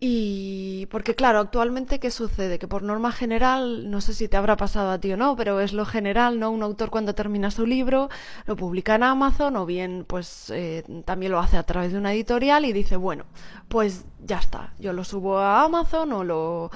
Y 0.00 0.86
porque 0.86 1.16
claro, 1.16 1.40
actualmente 1.40 1.98
¿qué 1.98 2.12
sucede? 2.12 2.60
Que 2.60 2.68
por 2.68 2.84
norma 2.84 3.10
general, 3.10 3.90
no 3.90 4.00
sé 4.00 4.14
si 4.14 4.28
te 4.28 4.36
habrá 4.36 4.56
pasado 4.56 4.90
a 4.92 5.00
ti 5.00 5.12
o 5.12 5.16
no, 5.16 5.34
pero 5.34 5.60
es 5.60 5.72
lo 5.72 5.84
general, 5.84 6.38
¿no? 6.38 6.52
Un 6.52 6.62
autor 6.62 6.90
cuando 6.90 7.16
termina 7.16 7.50
su 7.50 7.66
libro 7.66 8.08
lo 8.46 8.54
publica 8.54 8.94
en 8.94 9.02
Amazon 9.02 9.56
o 9.56 9.66
bien 9.66 10.04
pues 10.06 10.50
eh, 10.50 10.84
también 11.04 11.32
lo 11.32 11.40
hace 11.40 11.56
a 11.56 11.64
través 11.64 11.90
de 11.92 11.98
una 11.98 12.12
editorial 12.12 12.64
y 12.64 12.72
dice, 12.72 12.96
bueno, 12.96 13.24
pues 13.68 14.04
ya 14.20 14.38
está, 14.38 14.72
yo 14.78 14.92
lo 14.92 15.02
subo 15.02 15.38
a 15.38 15.64
Amazon 15.64 16.12
o 16.12 16.22
lo 16.22 16.70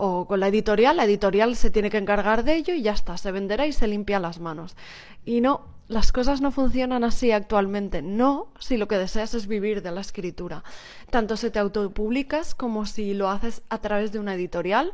o 0.00 0.26
con 0.26 0.38
la 0.38 0.46
editorial, 0.46 0.96
la 0.96 1.04
editorial 1.04 1.56
se 1.56 1.72
tiene 1.72 1.90
que 1.90 1.98
encargar 1.98 2.44
de 2.44 2.54
ello 2.54 2.72
y 2.72 2.82
ya 2.82 2.92
está, 2.92 3.18
se 3.18 3.32
venderá 3.32 3.66
y 3.66 3.72
se 3.72 3.88
limpia 3.88 4.20
las 4.20 4.38
manos. 4.38 4.76
Y 5.24 5.40
no, 5.40 5.66
las 5.88 6.12
cosas 6.12 6.40
no 6.40 6.52
funcionan 6.52 7.02
así 7.02 7.32
actualmente. 7.32 8.00
No, 8.00 8.52
si 8.60 8.76
lo 8.76 8.86
que 8.86 8.96
deseas 8.96 9.34
es 9.34 9.48
vivir 9.48 9.82
de 9.82 9.90
la 9.90 10.00
escritura. 10.00 10.62
Tanto 11.10 11.36
si 11.36 11.50
te 11.50 11.58
autopublicas 11.58 12.54
como 12.54 12.86
si 12.86 13.12
lo 13.12 13.28
haces 13.28 13.62
a 13.70 13.78
través 13.78 14.12
de 14.12 14.20
una 14.20 14.34
editorial, 14.34 14.92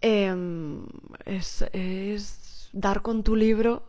Em, 0.00 0.86
es, 1.26 1.62
es, 1.74 2.70
dar 2.72 3.02
con 3.02 3.22
tu 3.22 3.36
libro, 3.36 3.82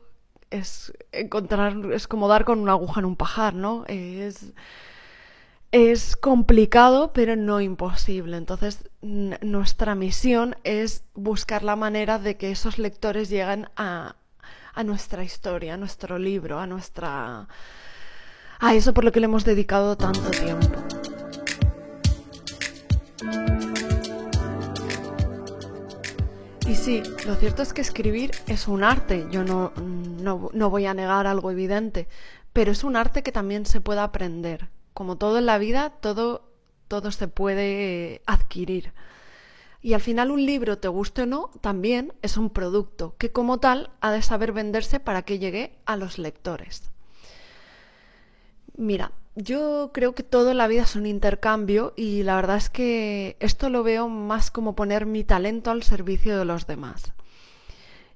es 0.51 0.91
encontrar, 1.13 1.77
es 1.94 2.10
como 2.10 2.27
dar 2.27 2.44
con 2.44 2.60
una 2.60 2.74
aguja 2.74 3.00
en 3.00 3.06
un 3.06 3.15
pajar, 3.15 3.53
¿no? 3.53 3.86
Es, 3.88 4.51
es 5.72 6.17
complicado, 6.17 7.13
pero 7.13 7.38
no 7.38 7.62
imposible. 7.62 8.36
Entonces, 8.36 8.89
nuestra 9.01 9.96
misión 9.96 10.58
es 10.65 11.06
buscar 11.13 11.63
la 11.63 11.77
manera 11.77 12.20
de 12.20 12.36
que 12.36 12.51
esos 12.51 12.77
lectores 12.77 13.29
lleguen 13.29 13.70
a, 13.77 14.17
a 14.74 14.84
nuestra 14.84 15.24
historia, 15.24 15.75
a 15.75 15.77
nuestro 15.77 16.20
libro, 16.20 16.60
a 16.60 16.67
nuestra. 16.67 17.48
A 18.60 18.74
eso 18.76 18.94
por 18.94 19.04
lo 19.04 19.12
que 19.12 19.20
le 19.20 19.26
hemos 19.26 19.46
dedicado 19.46 19.98
tanto 19.98 20.30
tiempo. 20.32 20.68
Y 26.68 26.76
sí, 26.76 27.02
lo 27.26 27.36
cierto 27.36 27.62
es 27.62 27.74
que 27.74 27.82
escribir 27.82 28.32
es 28.48 28.68
un 28.68 28.84
arte, 28.84 29.26
yo 29.32 29.44
no, 29.44 29.72
no, 29.78 30.70
voy 30.70 30.86
a 30.86 30.94
negar 30.94 31.26
algo 31.26 31.50
evidente, 31.50 32.08
pero 32.52 32.72
es 32.72 32.84
un 32.84 32.96
arte 32.96 33.24
que 33.24 33.32
también 33.32 33.66
se 33.66 33.80
puede 33.80 34.02
aprender. 34.02 34.68
Como 34.94 35.16
todo 35.16 35.38
en 35.38 35.46
la 35.46 35.60
vida, 35.60 35.92
todo, 36.02 36.52
todo 36.88 37.12
se 37.12 37.28
puede 37.28 38.22
adquirir. 38.26 38.92
Y 39.82 39.94
al 39.94 40.02
final 40.02 40.32
un 40.32 40.46
libro, 40.46 40.80
te 40.80 40.88
guste 40.88 41.22
o 41.22 41.26
no, 41.26 41.52
también 41.62 42.14
es 42.22 42.36
un 42.36 42.50
producto 42.50 43.16
que 43.18 43.32
como 43.32 43.60
tal 43.60 43.92
ha 44.02 44.12
de 44.12 44.22
saber 44.22 44.52
venderse 44.52 45.00
para 45.00 45.22
que 45.22 45.40
llegue 45.40 45.78
a 45.86 45.96
los 45.96 46.18
lectores. 46.18 46.92
Mira, 48.78 49.12
yo 49.36 49.92
creo 49.94 50.16
que 50.16 50.24
todo 50.24 50.52
en 50.52 50.58
la 50.58 50.68
vida 50.68 50.84
es 50.84 50.96
un 50.96 51.06
intercambio 51.06 51.94
y 51.96 52.24
la 52.24 52.36
verdad 52.36 52.58
es 52.58 52.70
que 52.70 53.36
esto 53.40 53.70
lo 53.70 53.84
veo 53.84 54.08
más 54.08 54.50
como 54.50 54.76
poner 54.76 55.06
mi 55.06 55.24
talento 55.24 55.72
al 55.72 55.84
servicio 55.84 56.38
de 56.38 56.46
los 56.46 56.66
demás. 56.68 57.14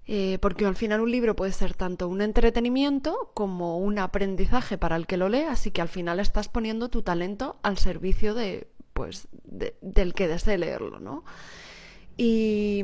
Eh, 0.08 0.40
porque 0.42 0.66
al 0.66 0.76
final 0.76 1.02
un 1.02 1.12
libro 1.12 1.36
puede 1.36 1.52
ser 1.52 1.74
tanto 1.74 2.08
un 2.08 2.22
entretenimiento 2.22 3.32
como 3.34 3.78
un 3.78 4.00
aprendizaje 4.00 4.78
para 4.78 4.96
el 4.96 5.06
que 5.08 5.18
lo 5.18 5.30
lee, 5.30 5.44
así 5.44 5.72
que 5.72 5.82
al 5.82 5.88
final 5.88 6.20
estás 6.20 6.50
poniendo 6.50 6.90
tu 6.90 7.04
talento 7.04 7.58
al 7.62 7.78
servicio 7.78 8.34
de, 8.34 8.68
pues, 8.94 9.28
del 9.44 10.14
que 10.14 10.28
desee 10.28 10.58
leerlo, 10.58 11.00
¿no? 11.00 11.24
Y, 12.18 12.84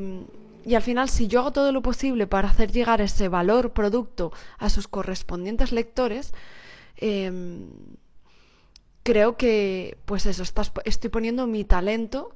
al 0.73 0.81
final, 0.81 1.09
si 1.09 1.27
yo 1.27 1.41
hago 1.41 1.53
todo 1.53 1.71
lo 1.71 1.81
posible 1.81 2.27
para 2.27 2.49
hacer 2.49 2.71
llegar 2.71 3.01
ese 3.01 3.29
valor 3.29 3.71
producto 3.73 4.31
a 4.57 4.69
sus 4.69 4.87
correspondientes 4.87 5.71
lectores, 5.71 6.33
em, 6.97 7.69
creo 9.03 9.37
que, 9.37 9.97
pues 10.05 10.25
eso, 10.25 10.43
estoy 10.85 11.09
poniendo 11.09 11.47
mi 11.47 11.63
talento 11.63 12.35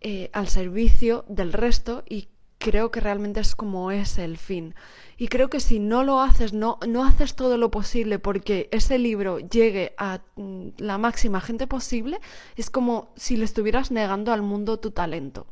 eh, 0.00 0.30
al 0.32 0.48
servicio 0.48 1.24
del 1.28 1.52
resto 1.52 2.04
y 2.08 2.28
creo 2.58 2.90
que 2.90 3.00
realmente 3.00 3.40
es 3.40 3.54
como 3.54 3.90
es 3.90 4.18
el 4.18 4.38
fin. 4.38 4.74
Y 5.18 5.28
creo 5.28 5.50
que 5.50 5.60
si 5.60 5.78
no 5.78 6.02
lo 6.02 6.20
haces, 6.20 6.52
no, 6.52 6.78
no 6.88 7.04
haces 7.04 7.34
todo 7.36 7.58
lo 7.58 7.70
posible 7.70 8.18
porque 8.18 8.68
ese 8.72 8.98
libro 8.98 9.38
llegue 9.38 9.94
a 9.98 10.20
mm, 10.36 10.68
la 10.78 10.98
máxima 10.98 11.40
gente 11.40 11.66
posible, 11.66 12.20
es 12.56 12.70
como 12.70 13.12
si 13.16 13.36
le 13.36 13.44
estuvieras 13.44 13.90
negando 13.90 14.32
al 14.32 14.42
mundo 14.42 14.78
tu 14.78 14.92
talento. 14.92 15.46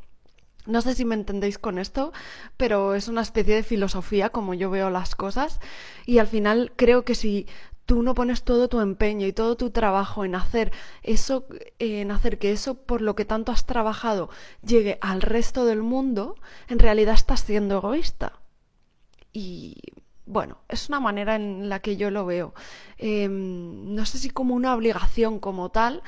No 0.65 0.81
sé 0.81 0.95
si 0.95 1.03
me 1.03 1.15
entendéis 1.15 1.57
con 1.57 1.77
esto, 1.77 2.13
pero 2.57 2.95
es 2.95 3.07
una 3.09 3.21
especie 3.21 3.55
de 3.55 3.63
filosofía 3.63 4.29
como 4.29 4.53
yo 4.53 4.69
veo 4.69 4.89
las 4.89 5.13
cosas 5.13 5.59
y 6.05 6.19
al 6.19 6.27
final 6.27 6.71
creo 6.75 7.03
que 7.03 7.15
si 7.15 7.47
tú 7.85 8.01
no 8.03 8.13
pones 8.13 8.43
todo 8.43 8.69
tu 8.69 8.79
empeño 8.79 9.27
y 9.27 9.33
todo 9.33 9.57
tu 9.57 9.69
trabajo 9.71 10.25
en 10.25 10.35
hacer 10.35 10.71
eso, 11.03 11.45
en 11.79 12.11
hacer 12.11 12.39
que 12.39 12.51
eso 12.51 12.75
por 12.75 13.01
lo 13.01 13.15
que 13.15 13.25
tanto 13.25 13.51
has 13.51 13.65
trabajado 13.65 14.29
llegue 14.65 14.97
al 15.01 15.21
resto 15.21 15.65
del 15.65 15.81
mundo, 15.81 16.35
en 16.69 16.79
realidad 16.79 17.15
estás 17.15 17.41
siendo 17.41 17.77
egoísta. 17.77 18.39
Y 19.33 19.75
bueno, 20.25 20.59
es 20.69 20.89
una 20.89 20.99
manera 20.99 21.35
en 21.35 21.69
la 21.69 21.79
que 21.79 21.97
yo 21.97 22.11
lo 22.11 22.25
veo. 22.25 22.53
Em, 22.97 23.93
no 23.95 24.05
sé 24.05 24.17
si 24.17 24.29
como 24.29 24.55
una 24.55 24.75
obligación 24.75 25.39
como 25.39 25.69
tal, 25.69 26.01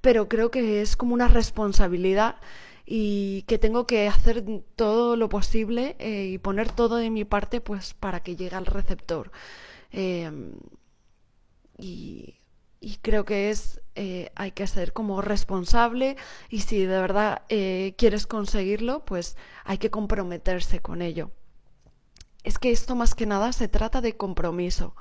pero 0.00 0.28
creo 0.28 0.50
que 0.50 0.80
es 0.82 0.96
como 0.96 1.14
una 1.14 1.28
responsabilidad 1.28 2.36
y 2.86 3.42
que 3.42 3.58
tengo 3.58 3.86
que 3.86 4.08
hacer 4.08 4.44
todo 4.76 5.16
lo 5.16 5.28
posible 5.28 5.96
eh, 5.98 6.30
y 6.32 6.38
poner 6.38 6.72
todo 6.72 6.96
de 6.96 7.10
mi 7.10 7.24
parte 7.24 7.60
pues 7.60 7.94
para 7.94 8.20
que 8.22 8.36
llegue 8.36 8.56
al 8.56 8.66
receptor. 8.66 9.30
Em, 9.92 10.52
y, 11.78 12.34
creo 13.02 13.24
que 13.24 13.50
es 13.50 13.80
eh, 13.94 14.30
hay 14.34 14.52
que 14.52 14.66
ser 14.66 14.92
como 14.92 15.22
responsable 15.22 16.16
y 16.48 16.60
si 16.60 16.78
de 16.78 17.00
verdad 17.00 17.42
eh, 17.48 17.94
quieres 17.96 18.26
conseguirlo, 18.26 19.04
pues 19.04 19.36
hay 19.64 19.78
que 19.78 19.90
comprometerse 19.90 20.80
con 20.80 21.02
ello. 21.02 21.30
Es 22.44 22.58
que 22.58 22.70
esto 22.70 22.94
más 22.94 23.14
que 23.14 23.26
nada 23.26 23.52
se 23.52 23.68
trata 23.68 24.00
de 24.00 24.16
compromiso, 24.16 24.94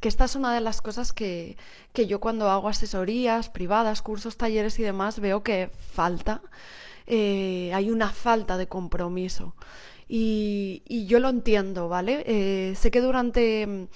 que 0.00 0.08
esta 0.08 0.26
es 0.26 0.36
una 0.36 0.54
de 0.54 0.60
las 0.60 0.82
cosas 0.82 1.12
que, 1.12 1.56
que 1.92 2.06
yo 2.06 2.20
cuando 2.20 2.50
hago 2.50 2.68
asesorías 2.68 3.48
privadas, 3.48 4.02
cursos, 4.02 4.36
talleres 4.36 4.78
y 4.78 4.82
demás 4.82 5.18
veo 5.18 5.42
que 5.42 5.70
falta, 5.92 6.42
eh, 7.06 7.72
hay 7.74 7.90
una 7.90 8.10
falta 8.10 8.56
de 8.56 8.68
compromiso. 8.68 9.56
Y, 10.08 10.82
y 10.86 11.06
yo 11.06 11.18
lo 11.18 11.30
entiendo, 11.30 11.88
¿vale? 11.88 12.74
sé 12.76 12.90
que 12.90 13.00
durante 13.00 13.88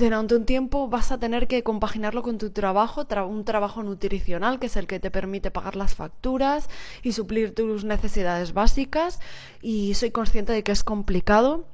durante 0.00 0.34
un 0.34 0.44
tiempo 0.44 0.88
vas 0.88 1.12
a 1.12 1.18
tener 1.18 1.46
que 1.46 1.62
compaginarlo 1.62 2.22
con 2.22 2.38
tu 2.38 2.50
trabajo, 2.50 3.06
un 3.28 3.44
trabajo 3.44 3.82
nutricional, 3.82 4.58
que 4.58 4.66
es 4.66 4.76
el 4.76 4.86
que 4.86 4.98
te 4.98 5.10
permite 5.10 5.50
pagar 5.50 5.76
las 5.76 5.94
facturas 5.94 6.68
y 7.02 7.12
suplir 7.12 7.54
tus 7.54 7.84
necesidades 7.84 8.52
básicas. 8.52 9.20
Y 9.62 9.94
soy 9.94 10.10
consciente 10.10 10.52
de 10.52 10.62
que 10.62 10.72
es 10.72 10.82
complicado 10.82 11.66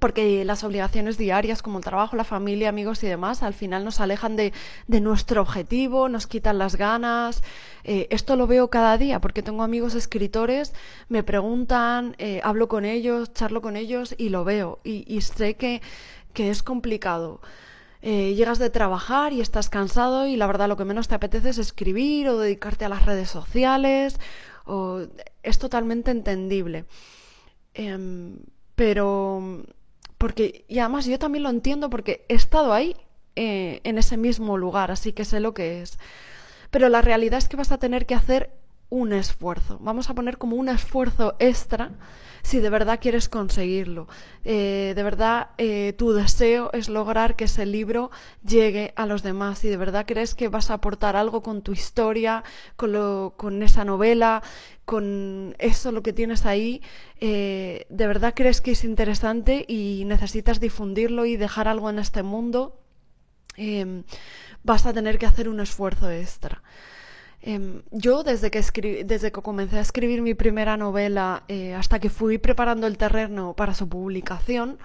porque 0.00 0.46
las 0.46 0.64
obligaciones 0.64 1.18
diarias 1.18 1.60
como 1.62 1.76
el 1.76 1.84
trabajo, 1.84 2.16
la 2.16 2.24
familia, 2.24 2.70
amigos 2.70 3.04
y 3.04 3.06
demás, 3.06 3.42
al 3.42 3.52
final 3.52 3.84
nos 3.84 4.00
alejan 4.00 4.34
de, 4.34 4.52
nuestro 4.88 5.42
objetivo, 5.42 6.08
nos 6.08 6.26
quitan 6.26 6.56
las 6.56 6.76
ganas. 6.76 7.42
Eh, 7.84 8.08
esto 8.10 8.34
lo 8.34 8.46
veo 8.46 8.70
cada 8.70 8.96
día 8.96 9.20
porque 9.20 9.42
tengo 9.42 9.62
amigos 9.62 9.94
escritores, 9.94 10.72
me 11.10 11.22
preguntan, 11.22 12.16
eh, 12.18 12.40
hablo 12.42 12.66
con 12.66 12.86
ellos, 12.86 13.34
charlo 13.34 13.60
con 13.60 13.76
ellos 13.76 14.14
y 14.16 14.30
lo 14.30 14.42
veo. 14.42 14.80
y 14.84 15.20
sé 15.20 15.54
que 15.54 15.82
que 16.32 16.50
es 16.50 16.62
complicado. 16.62 17.40
Eh, 18.02 18.34
llegas 18.34 18.58
de 18.58 18.70
trabajar 18.70 19.32
y 19.32 19.40
estás 19.40 19.68
cansado 19.68 20.26
y 20.26 20.36
la 20.36 20.46
verdad 20.46 20.68
lo 20.68 20.76
que 20.76 20.86
menos 20.86 21.08
te 21.08 21.14
apetece 21.14 21.50
es 21.50 21.58
escribir 21.58 22.28
o 22.28 22.38
dedicarte 22.38 22.84
a 22.84 22.88
las 22.88 23.04
redes 23.06 23.30
sociales. 23.30 24.18
O... 24.64 25.02
Es 25.42 25.58
totalmente 25.58 26.10
entendible. 26.10 26.84
Em, 27.74 28.38
pero, 28.74 29.64
porque, 30.18 30.64
y 30.68 30.78
además 30.80 31.06
yo 31.06 31.18
también 31.18 31.44
lo 31.44 31.50
entiendo 31.50 31.90
porque 31.90 32.24
he 32.28 32.34
estado 32.34 32.72
ahí, 32.72 32.96
eh, 33.36 33.80
en 33.84 33.98
ese 33.98 34.16
mismo 34.16 34.58
lugar, 34.58 34.90
así 34.90 35.12
que 35.12 35.24
sé 35.24 35.40
lo 35.40 35.54
que 35.54 35.82
es. 35.82 35.98
Pero 36.70 36.88
la 36.88 37.02
realidad 37.02 37.38
es 37.38 37.48
que 37.48 37.56
vas 37.56 37.72
a 37.72 37.78
tener 37.78 38.06
que 38.06 38.14
hacer 38.14 38.50
un 38.90 39.12
esfuerzo. 39.12 39.78
Vamos 39.80 40.10
a 40.10 40.14
poner 40.14 40.36
como 40.36 40.56
un 40.56 40.68
esfuerzo 40.68 41.36
extra 41.38 41.92
si 42.42 42.60
de 42.60 42.70
verdad 42.70 42.98
quieres 43.00 43.28
conseguirlo. 43.28 44.08
Eh, 44.44 44.92
de 44.96 45.02
verdad 45.02 45.50
eh, 45.58 45.94
tu 45.96 46.12
deseo 46.12 46.70
es 46.72 46.88
lograr 46.88 47.36
que 47.36 47.44
ese 47.44 47.66
libro 47.66 48.10
llegue 48.44 48.92
a 48.96 49.06
los 49.06 49.22
demás. 49.22 49.64
y 49.64 49.68
de 49.68 49.76
verdad 49.76 50.04
crees 50.06 50.34
que 50.34 50.48
vas 50.48 50.70
a 50.70 50.74
aportar 50.74 51.16
algo 51.16 51.42
con 51.42 51.62
tu 51.62 51.72
historia, 51.72 52.42
con, 52.76 52.92
lo, 52.92 53.34
con 53.36 53.62
esa 53.62 53.84
novela, 53.84 54.42
con 54.84 55.54
eso 55.58 55.92
lo 55.92 56.02
que 56.02 56.12
tienes 56.12 56.46
ahí, 56.46 56.82
eh, 57.20 57.86
de 57.90 58.06
verdad 58.06 58.34
crees 58.34 58.60
que 58.60 58.72
es 58.72 58.84
interesante 58.84 59.64
y 59.68 60.04
necesitas 60.06 60.58
difundirlo 60.58 61.26
y 61.26 61.36
dejar 61.36 61.68
algo 61.68 61.90
en 61.90 61.98
este 61.98 62.22
mundo. 62.22 62.80
Em, 63.56 64.04
vas 64.64 64.86
a 64.86 64.92
tener 64.92 65.18
que 65.18 65.26
hacer 65.26 65.48
un 65.48 65.60
esfuerzo 65.60 66.10
extra. 66.10 66.62
Em, 67.42 67.82
yo 67.90 68.22
desde 68.22 68.50
que, 68.50 69.04
desde 69.04 69.32
que 69.32 69.40
comencé 69.40 69.78
a 69.78 69.80
escribir 69.80 70.20
mi 70.20 70.34
primera 70.34 70.76
novela 70.76 71.44
eh, 71.48 71.74
hasta 71.74 71.98
que 71.98 72.10
fui 72.10 72.36
preparando 72.36 72.86
el 72.86 72.98
terreno 72.98 73.54
para 73.54 73.74
su 73.74 73.88
publicación, 73.88 74.78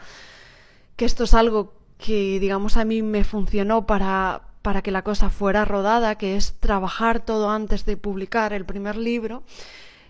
que 0.96 1.06
esto 1.06 1.26
es 1.26 1.34
algo 1.34 1.74
que 1.98 2.40
digamos 2.40 2.78
a 2.78 2.86
mí 2.86 3.02
me 3.02 3.24
funcionó 3.24 3.86
para, 3.86 4.44
para 4.62 4.82
que 4.82 4.92
la 4.92 5.04
cosa 5.04 5.30
fuera 5.30 5.66
rodada, 5.66 6.18
que 6.18 6.38
es 6.38 6.54
trabajar 6.60 7.26
todo 7.26 7.50
antes 7.50 7.86
de 7.86 7.98
publicar 7.98 8.54
el 8.54 8.66
primer 8.66 8.96
libro, 8.96 9.44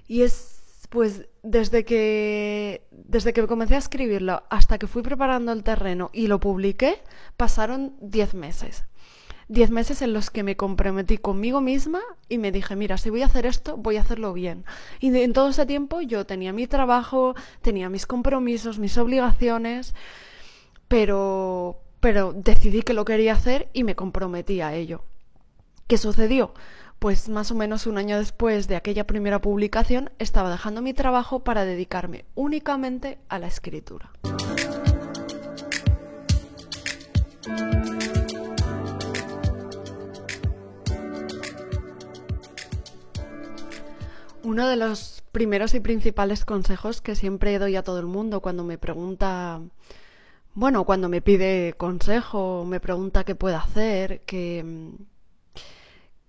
y 0.07 0.21
es 0.21 0.51
pues 0.89 1.27
desde 1.41 1.83
que 1.83 2.87
desde 2.91 3.33
que 3.33 3.47
comencé 3.47 3.75
a 3.75 3.79
escribirlo 3.79 4.43
hasta 4.49 4.77
que 4.77 4.87
fui 4.87 5.01
preparando 5.01 5.51
el 5.51 5.63
terreno 5.63 6.11
y 6.13 6.27
lo 6.27 6.39
publiqué, 6.39 7.01
pasaron 7.37 7.95
10 8.01 8.35
meses 8.35 8.85
diez 9.47 9.69
meses 9.69 10.01
en 10.01 10.13
los 10.13 10.29
que 10.29 10.43
me 10.43 10.57
comprometí 10.57 11.17
conmigo 11.17 11.61
misma 11.61 12.01
y 12.29 12.37
me 12.37 12.51
dije, 12.51 12.75
mira, 12.75 12.97
si 12.97 13.09
voy 13.09 13.21
a 13.21 13.27
hacer 13.27 13.45
esto, 13.45 13.77
voy 13.77 13.97
a 13.97 14.01
hacerlo 14.01 14.33
bien. 14.33 14.65
Y 14.99 15.15
en 15.15 15.33
todo 15.33 15.49
ese 15.49 15.65
tiempo 15.65 16.01
yo 16.01 16.25
tenía 16.25 16.53
mi 16.53 16.67
trabajo, 16.67 17.35
tenía 17.61 17.89
mis 17.89 18.05
compromisos, 18.05 18.79
mis 18.79 18.97
obligaciones, 18.97 19.93
pero, 20.87 21.79
pero 21.99 22.33
decidí 22.33 22.81
que 22.81 22.93
lo 22.93 23.05
quería 23.05 23.33
hacer 23.33 23.69
y 23.73 23.83
me 23.83 23.95
comprometí 23.95 24.61
a 24.61 24.73
ello. 24.73 25.03
¿Qué 25.87 25.97
sucedió? 25.97 26.53
Pues 26.97 27.29
más 27.29 27.51
o 27.51 27.55
menos 27.55 27.85
un 27.85 27.97
año 27.97 28.17
después 28.17 28.67
de 28.67 28.75
aquella 28.75 29.05
primera 29.05 29.39
publicación 29.39 30.09
estaba 30.17 30.49
dejando 30.49 30.81
mi 30.81 30.93
trabajo 30.93 31.43
para 31.43 31.65
dedicarme 31.65 32.25
únicamente 32.33 33.19
a 33.29 33.37
la 33.37 33.47
escritura. 33.47 34.09
Uno 44.45 44.67
de 44.67 44.75
los 44.75 45.23
primeros 45.31 45.73
y 45.73 45.79
principales 45.79 46.45
consejos 46.45 47.01
que 47.01 47.15
siempre 47.15 47.57
doy 47.57 47.75
a 47.77 47.83
todo 47.83 47.99
el 47.99 48.05
mundo 48.05 48.41
cuando 48.41 48.63
me 48.63 48.77
pregunta, 48.77 49.59
bueno, 50.53 50.83
cuando 50.83 51.09
me 51.09 51.19
pide 51.19 51.73
consejo, 51.77 52.63
me 52.63 52.79
pregunta 52.79 53.23
qué 53.23 53.33
puede 53.33 53.55
hacer, 53.55 54.21
qué, 54.27 54.63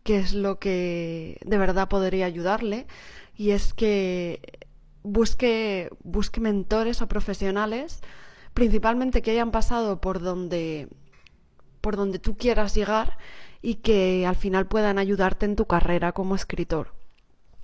qué 0.02 0.16
es 0.16 0.32
lo 0.32 0.58
que 0.58 1.38
de 1.44 1.58
verdad 1.58 1.88
podría 1.90 2.24
ayudarle, 2.24 2.86
y 3.36 3.50
es 3.50 3.74
que 3.74 4.40
busque, 5.02 5.90
busque 6.02 6.40
mentores 6.40 7.02
o 7.02 7.08
profesionales, 7.08 8.00
principalmente 8.54 9.20
que 9.20 9.32
hayan 9.32 9.50
pasado 9.50 10.00
por 10.00 10.20
donde, 10.22 10.88
por 11.82 11.96
donde 11.96 12.18
tú 12.18 12.38
quieras 12.38 12.74
llegar 12.74 13.18
y 13.60 13.74
que 13.74 14.24
al 14.26 14.36
final 14.36 14.66
puedan 14.66 14.98
ayudarte 14.98 15.44
en 15.44 15.54
tu 15.54 15.66
carrera 15.66 16.12
como 16.12 16.34
escritor. 16.34 16.96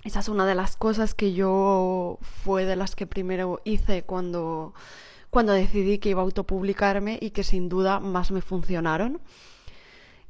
Esa 0.03 0.19
es 0.19 0.27
una 0.27 0.45
de 0.45 0.55
las 0.55 0.75
cosas 0.75 1.13
que 1.13 1.33
yo 1.33 2.19
fue 2.21 2.65
de 2.65 2.75
las 2.75 2.95
que 2.95 3.07
primero 3.07 3.61
hice 3.63 4.03
cuando, 4.03 4.73
cuando 5.29 5.53
decidí 5.53 5.97
que 5.99 6.09
iba 6.09 6.21
a 6.21 6.25
autopublicarme 6.25 7.17
y 7.21 7.31
que 7.31 7.43
sin 7.43 7.69
duda 7.69 7.99
más 7.99 8.31
me 8.31 8.41
funcionaron. 8.41 9.21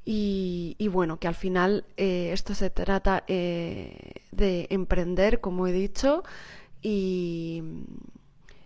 Y, 0.06 0.75
bueno, 0.92 1.18
que 1.18 1.30
al 1.30 1.36
final 1.36 1.86
eh, 1.96 2.32
esto 2.34 2.53
se 2.56 2.70
trata 2.70 3.24
eh, 3.27 4.15
de 4.32 4.68
emprender, 4.70 5.39
como 5.39 5.65
he 5.65 5.72
dicho, 5.72 6.24
y, 6.82 7.63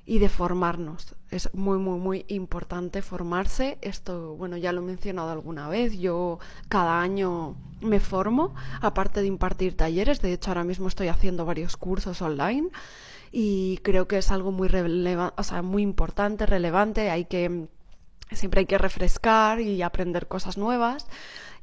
y 0.07 0.19
de 0.19 0.29
formarnos. 0.29 1.15
Es 1.29 1.53
muy, 1.53 1.77
muy, 1.77 1.99
muy 1.99 2.25
importante 2.29 3.01
formarse. 3.01 3.77
Esto, 3.81 4.35
bueno, 4.35 4.55
ya 4.55 4.71
lo 4.71 4.81
he 4.81 4.85
mencionado 4.85 5.29
alguna 5.31 5.67
vez. 5.67 5.99
Yo 5.99 6.39
cada 6.69 7.01
año 7.01 7.57
me 7.81 7.99
formo, 7.99 8.55
aparte 8.79 9.19
de 9.19 9.27
impartir 9.27 9.75
talleres. 9.75 10.21
De 10.21 10.31
hecho, 10.31 10.49
ahora 10.49 10.63
mismo 10.63 10.87
estoy 10.87 11.09
haciendo 11.09 11.43
varios 11.43 11.75
cursos 11.75 12.21
online 12.21 12.69
y 13.33 13.79
creo 13.83 14.07
que 14.07 14.19
es 14.19 14.31
algo 14.31 14.53
muy 14.53 14.69
o 14.69 15.43
sea, 15.43 15.61
muy 15.61 15.83
importante, 15.83 16.45
relevante. 16.45 17.09
Hay 17.09 17.25
que 17.25 17.67
siempre 18.31 18.61
hay 18.61 18.65
que 18.65 18.77
refrescar 18.77 19.59
y 19.59 19.81
aprender 19.81 20.27
cosas 20.27 20.57
nuevas 20.57 21.07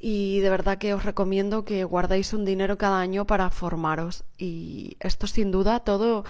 y 0.07 0.41
de 0.41 0.51
verdad 0.51 0.77
que 0.77 0.93
os 0.93 1.03
recomiendo 1.03 1.65
que 1.65 1.83
guardéis 1.83 2.35
un 2.35 2.45
dinero 2.45 2.77
cada 2.77 3.01
año 3.01 3.27
para 3.27 3.49
formaros 3.49 4.25
y 4.37 4.99
esto 5.01 5.27
sin 5.27 5.51
duda 5.51 5.81
todo 5.81 6.25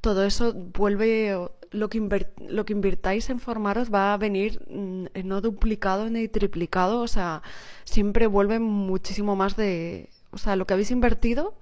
todo 0.00 0.24
eso 0.24 0.52
vuelve 0.52 1.36
lo 1.70 1.88
que, 1.88 2.26
lo 2.48 2.64
que 2.64 2.72
invirtáis 2.72 3.30
en 3.30 3.38
formaros 3.38 3.92
va 3.92 4.12
a 4.12 4.16
venir 4.16 4.60
mm, 4.68 5.06
no 5.24 5.40
duplicado 5.40 6.10
ni 6.10 6.26
triplicado, 6.28 7.00
o 7.00 7.08
sea, 7.08 7.42
siempre 7.84 8.26
vuelve 8.26 8.58
muchísimo 8.58 9.36
más 9.36 9.56
de... 9.56 10.08
O 10.32 10.38
sea, 10.38 10.56
lo 10.56 10.66
que 10.66 10.74
habéis 10.74 10.90
invertido 10.90 11.54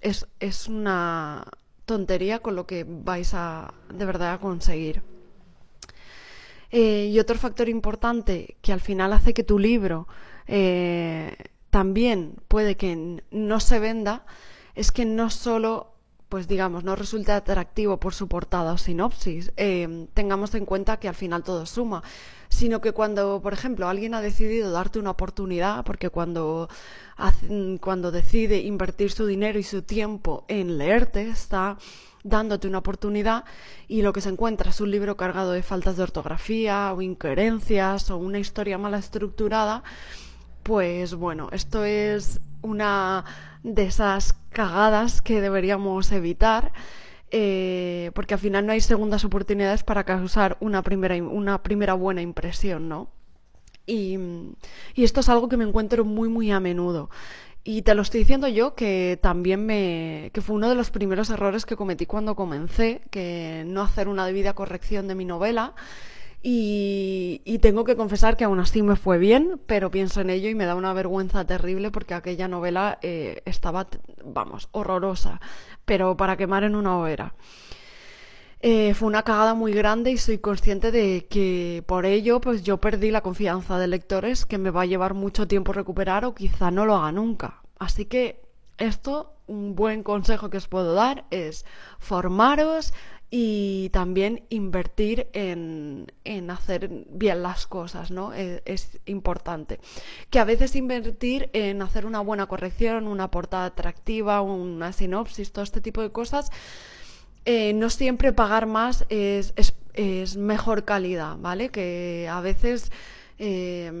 es, 0.00 0.26
es 0.40 0.68
una 0.68 1.44
tontería 1.84 2.40
con 2.40 2.56
lo 2.56 2.66
que 2.66 2.86
vais 2.88 3.34
a 3.34 3.74
de 3.92 4.04
verdad 4.04 4.34
a 4.34 4.38
conseguir. 4.38 5.02
Eh, 6.70 7.10
y 7.12 7.18
otro 7.20 7.38
factor 7.38 7.68
importante 7.68 8.56
que 8.60 8.72
al 8.72 8.80
final 8.80 9.12
hace 9.12 9.34
que 9.34 9.44
tu 9.44 9.58
libro 9.58 10.08
eh, 10.46 11.36
también 11.70 12.36
puede 12.48 12.76
que 12.76 13.22
no 13.30 13.60
se 13.60 13.78
venda 13.78 14.24
es 14.74 14.92
que 14.92 15.04
no 15.04 15.30
solo 15.30 15.96
pues 16.28 16.48
digamos, 16.48 16.82
no 16.82 16.96
resulte 16.96 17.32
atractivo 17.32 17.98
por 17.98 18.12
su 18.12 18.26
portada 18.26 18.72
o 18.72 18.78
sinopsis, 18.78 19.52
eh, 19.56 20.08
tengamos 20.12 20.54
en 20.54 20.66
cuenta 20.66 20.98
que 20.98 21.08
al 21.08 21.14
final 21.14 21.44
todo 21.44 21.66
suma, 21.66 22.02
sino 22.48 22.80
que 22.80 22.92
cuando, 22.92 23.40
por 23.40 23.52
ejemplo, 23.52 23.88
alguien 23.88 24.14
ha 24.14 24.20
decidido 24.20 24.72
darte 24.72 24.98
una 24.98 25.10
oportunidad, 25.10 25.84
porque 25.84 26.10
cuando, 26.10 26.68
cuando 27.80 28.10
decide 28.10 28.58
invertir 28.58 29.12
su 29.12 29.26
dinero 29.26 29.58
y 29.58 29.62
su 29.62 29.82
tiempo 29.82 30.44
en 30.48 30.78
leerte, 30.78 31.28
está 31.28 31.78
dándote 32.24 32.66
una 32.66 32.78
oportunidad 32.78 33.44
y 33.86 34.02
lo 34.02 34.12
que 34.12 34.20
se 34.20 34.30
encuentra 34.30 34.70
es 34.70 34.80
un 34.80 34.90
libro 34.90 35.16
cargado 35.16 35.52
de 35.52 35.62
faltas 35.62 35.96
de 35.96 36.02
ortografía 36.02 36.92
o 36.92 37.00
incoherencias 37.00 38.10
o 38.10 38.16
una 38.16 38.40
historia 38.40 38.78
mal 38.78 38.94
estructurada, 38.94 39.84
pues 40.66 41.14
bueno, 41.14 41.48
esto 41.52 41.84
es 41.84 42.40
una 42.60 43.24
de 43.62 43.84
esas 43.84 44.32
cagadas 44.50 45.22
que 45.22 45.40
deberíamos 45.40 46.10
evitar. 46.10 46.72
Eh, 47.30 48.10
porque 48.14 48.34
al 48.34 48.40
final 48.40 48.66
no 48.66 48.72
hay 48.72 48.80
segundas 48.80 49.24
oportunidades 49.24 49.84
para 49.84 50.04
causar 50.04 50.56
una 50.60 50.82
primera, 50.82 51.16
una 51.16 51.62
primera 51.62 51.94
buena 51.94 52.20
impresión, 52.20 52.88
¿no? 52.88 53.10
Y, 53.84 54.18
y, 54.94 55.04
esto 55.04 55.20
es 55.20 55.28
algo 55.28 55.48
que 55.48 55.56
me 55.56 55.64
encuentro 55.64 56.04
muy, 56.04 56.28
muy 56.28 56.50
a 56.50 56.58
menudo. 56.58 57.10
Y 57.62 57.82
te 57.82 57.94
lo 57.94 58.02
estoy 58.02 58.20
diciendo 58.20 58.48
yo 58.48 58.74
que 58.74 59.18
también 59.22 59.66
me, 59.66 60.30
que 60.32 60.40
fue 60.40 60.56
uno 60.56 60.68
de 60.68 60.74
los 60.74 60.90
primeros 60.90 61.30
errores 61.30 61.64
que 61.64 61.76
cometí 61.76 62.06
cuando 62.06 62.34
comencé, 62.34 63.02
que 63.10 63.64
no 63.66 63.82
hacer 63.82 64.08
una 64.08 64.26
debida 64.26 64.54
corrección 64.54 65.06
de 65.06 65.14
mi 65.14 65.24
novela 65.24 65.74
y, 66.48 67.58
tengo 67.58 67.82
que 67.82 67.96
confesar 67.96 68.36
que 68.36 68.44
aún 68.44 68.60
así 68.60 68.80
me 68.80 68.94
fue 68.94 69.18
bien, 69.18 69.60
pero 69.66 69.90
pienso 69.90 70.20
en 70.20 70.30
ello 70.30 70.48
y 70.48 70.54
me 70.54 70.64
da 70.64 70.76
una 70.76 70.92
vergüenza 70.92 71.44
terrible 71.44 71.90
porque 71.90 72.14
aquella 72.14 72.46
novela 72.46 73.00
eh, 73.02 73.42
estaba, 73.46 73.88
vamos, 74.24 74.68
horrorosa, 74.70 75.40
pero 75.84 76.16
para 76.16 76.36
quemar 76.36 76.62
en 76.62 76.76
una 76.76 76.96
hoguera. 76.96 77.34
Eh, 78.60 78.94
fue 78.94 79.08
una 79.08 79.24
cagada 79.24 79.54
muy 79.54 79.72
grande 79.72 80.12
y 80.12 80.18
soy 80.18 80.38
consciente 80.38 80.92
de 80.92 81.26
que 81.28 81.82
por 81.84 82.06
ello 82.06 82.40
pues 82.40 82.62
yo 82.62 82.76
perdí 82.76 83.10
la 83.10 83.22
confianza 83.22 83.80
de 83.80 83.88
lectores 83.88 84.46
que 84.46 84.58
me 84.58 84.70
va 84.70 84.82
a 84.82 84.86
llevar 84.86 85.14
mucho 85.14 85.48
tiempo 85.48 85.72
recuperar 85.72 86.24
o 86.24 86.34
quizá 86.36 86.70
no 86.70 86.86
lo 86.86 86.94
haga 86.94 87.10
nunca. 87.10 87.62
Así 87.80 88.04
que 88.04 88.40
esto, 88.78 89.34
un 89.48 89.74
buen 89.74 90.04
consejo 90.04 90.48
que 90.48 90.58
os 90.58 90.68
puedo 90.68 90.94
dar 90.94 91.24
es 91.30 91.64
formaros, 91.98 92.94
y 93.38 93.90
también 93.90 94.44
invertir 94.48 95.28
en, 95.34 96.10
hacer 96.48 96.88
bien 97.10 97.42
las 97.42 97.66
cosas, 97.66 98.10
¿no? 98.10 98.32
Es, 98.32 98.62
es, 98.64 98.98
importante. 99.04 99.78
Que 100.30 100.38
a 100.38 100.46
veces 100.46 100.74
invertir 100.74 101.50
en 101.52 101.82
hacer 101.82 102.06
una 102.06 102.20
buena 102.20 102.46
corrección, 102.46 103.06
una 103.06 103.30
portada 103.30 103.66
atractiva, 103.66 104.40
una 104.40 104.94
sinopsis, 104.94 105.52
todo 105.52 105.64
este 105.64 105.82
tipo 105.82 106.00
de 106.00 106.12
cosas, 106.12 106.50
eh, 107.44 107.74
no 107.74 107.90
siempre 107.90 108.32
pagar 108.32 108.64
más 108.64 109.04
es, 109.10 109.52
es, 109.92 110.36
mejor 110.38 110.86
calidad, 110.86 111.36
¿vale? 111.36 111.68
Que 111.68 112.30
a 112.30 112.40
veces... 112.40 112.90
Eh, 113.38 113.92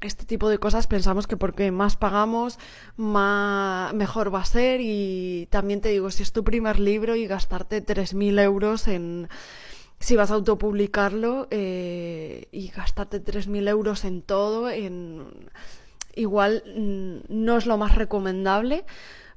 este 0.00 0.24
tipo 0.24 0.48
de 0.48 0.58
cosas 0.58 0.86
pensamos 0.86 1.26
que 1.26 1.36
porque 1.36 1.70
más 1.70 1.96
pagamos, 1.96 2.58
más, 2.96 3.92
mejor 3.94 4.34
va 4.34 4.40
a 4.40 4.44
ser. 4.44 4.80
Y 4.80 5.46
también 5.50 5.80
te 5.80 5.90
digo, 5.90 6.10
si 6.10 6.22
es 6.22 6.32
tu 6.32 6.44
primer 6.44 6.78
libro 6.78 7.16
y 7.16 7.26
gastarte 7.26 7.84
3.000 7.84 8.40
euros 8.40 8.88
en... 8.88 9.28
Si 9.98 10.16
vas 10.16 10.30
a 10.30 10.34
autopublicarlo 10.34 11.46
eh, 11.50 12.48
y 12.52 12.68
gastarte 12.68 13.22
3.000 13.22 13.68
euros 13.68 14.06
en 14.06 14.22
todo, 14.22 14.70
en, 14.70 15.50
igual 16.14 16.62
mm, 16.66 17.16
no 17.28 17.58
es 17.58 17.66
lo 17.66 17.76
más 17.76 17.94
recomendable, 17.96 18.84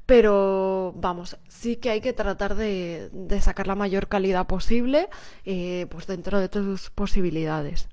pero 0.05 0.93
vamos, 0.95 1.37
sí 1.47 1.77
que 1.77 1.89
hay 1.89 2.01
que 2.01 2.13
tratar 2.13 2.55
de, 2.55 3.09
sacar 3.41 3.67
la 3.67 3.75
mayor 3.75 4.07
calidad 4.07 4.47
posible 4.47 5.09
eh, 5.45 5.87
pues 5.89 6.07
dentro 6.07 6.39
de 6.39 6.49
tus 6.49 6.89
posibilidades. 6.89 7.87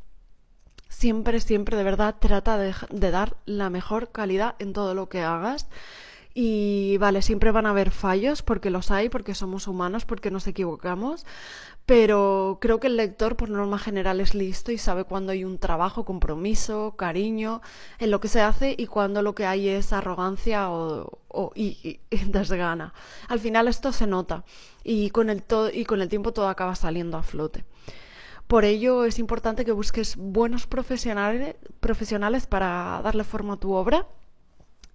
Siempre, 1.01 1.41
siempre 1.41 1.79
de 1.79 1.85
verdad 1.85 2.17
trata 2.21 2.59
de, 2.59 2.75
dar 3.11 3.37
la 3.47 3.71
mejor 3.71 4.13
calidad 4.13 4.55
en 4.59 4.75
todo 4.75 4.95
lo 4.95 5.09
que 5.09 5.23
hagas. 5.23 5.69
Y 6.33 6.97
vale, 6.99 7.23
siempre 7.23 7.51
van 7.51 7.67
a 7.67 7.71
haber 7.71 7.91
fallos 7.91 8.43
porque 8.43 8.71
los 8.71 8.91
hay, 8.93 9.09
porque 9.09 9.35
somos 9.35 9.67
humanos, 9.67 10.05
porque 10.05 10.31
nos 10.31 10.47
equivocamos, 10.47 11.27
pero 11.87 12.59
creo 12.61 12.79
que 12.79 12.87
el 12.87 12.97
lector 12.97 13.35
por 13.35 13.51
norma 13.51 13.79
general 13.79 14.21
es 14.21 14.35
listo 14.35 14.71
y 14.71 14.79
sabe 14.79 15.03
cuando 15.05 15.33
hay 15.33 15.45
un 15.45 15.59
trabajo, 15.59 16.05
compromiso, 16.05 16.95
cariño 16.97 17.63
en 17.99 18.13
lo 18.13 18.21
que 18.21 18.29
se 18.29 18.43
hace 18.43 18.77
y 18.79 18.87
cuando 18.87 19.23
lo 19.23 19.35
que 19.35 19.47
hay 19.47 19.69
es 19.69 19.93
arrogancia 19.93 20.71
o, 20.71 21.19
y, 21.57 21.99
desgana. 22.11 22.95
Al 23.27 23.41
final 23.41 23.67
esto 23.67 23.91
se 23.93 24.07
nota 24.07 24.45
y 24.85 25.11
con 25.11 25.31
el, 25.31 25.43
y 25.73 25.85
con 25.85 26.01
el 26.01 26.09
tiempo 26.09 26.33
todo 26.33 26.49
acaba 26.49 26.77
saliendo 26.77 27.17
a 27.17 27.25
flote. 27.25 27.65
Por 28.51 28.65
ello 28.65 29.05
es 29.05 29.21
importante 29.21 29.65
que 29.65 29.71
busques 29.71 30.17
buenos 30.17 30.67
profesionales, 30.67 31.55
profesionales 31.79 32.49
para 32.49 33.01
darle 33.05 33.23
forma 33.23 33.55
a 33.55 33.57
tu 33.59 33.75
obra 33.75 34.09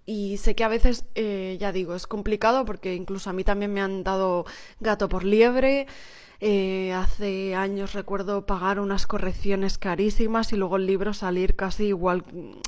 y 0.05 0.35
sé 0.39 0.55
que 0.55 0.65
a 0.65 0.67
veces, 0.67 1.05
eh, 1.15 1.55
ya 1.57 1.71
digo, 1.71 1.95
es 1.95 2.05
complicado 2.05 2.65
porque 2.65 2.95
incluso 2.95 3.29
a 3.29 3.33
mí 3.33 3.45
también 3.45 3.71
me 3.73 3.79
han 3.79 4.03
dado 4.03 4.43
gato 4.81 5.07
por 5.07 5.23
liebre. 5.23 5.87
Eh, 6.41 6.91
hace 6.91 7.55
años 7.55 7.93
recuerdo 7.93 8.45
pagar 8.45 8.81
unas 8.81 9.07
correcciones 9.07 9.77
carísimas 9.77 10.51
y 10.51 10.57
luego 10.57 10.75
el 10.75 10.85
libro 10.85 11.13
salir 11.13 11.55
casi 11.55 11.85
igual 11.85 12.25
mm, 12.33 12.59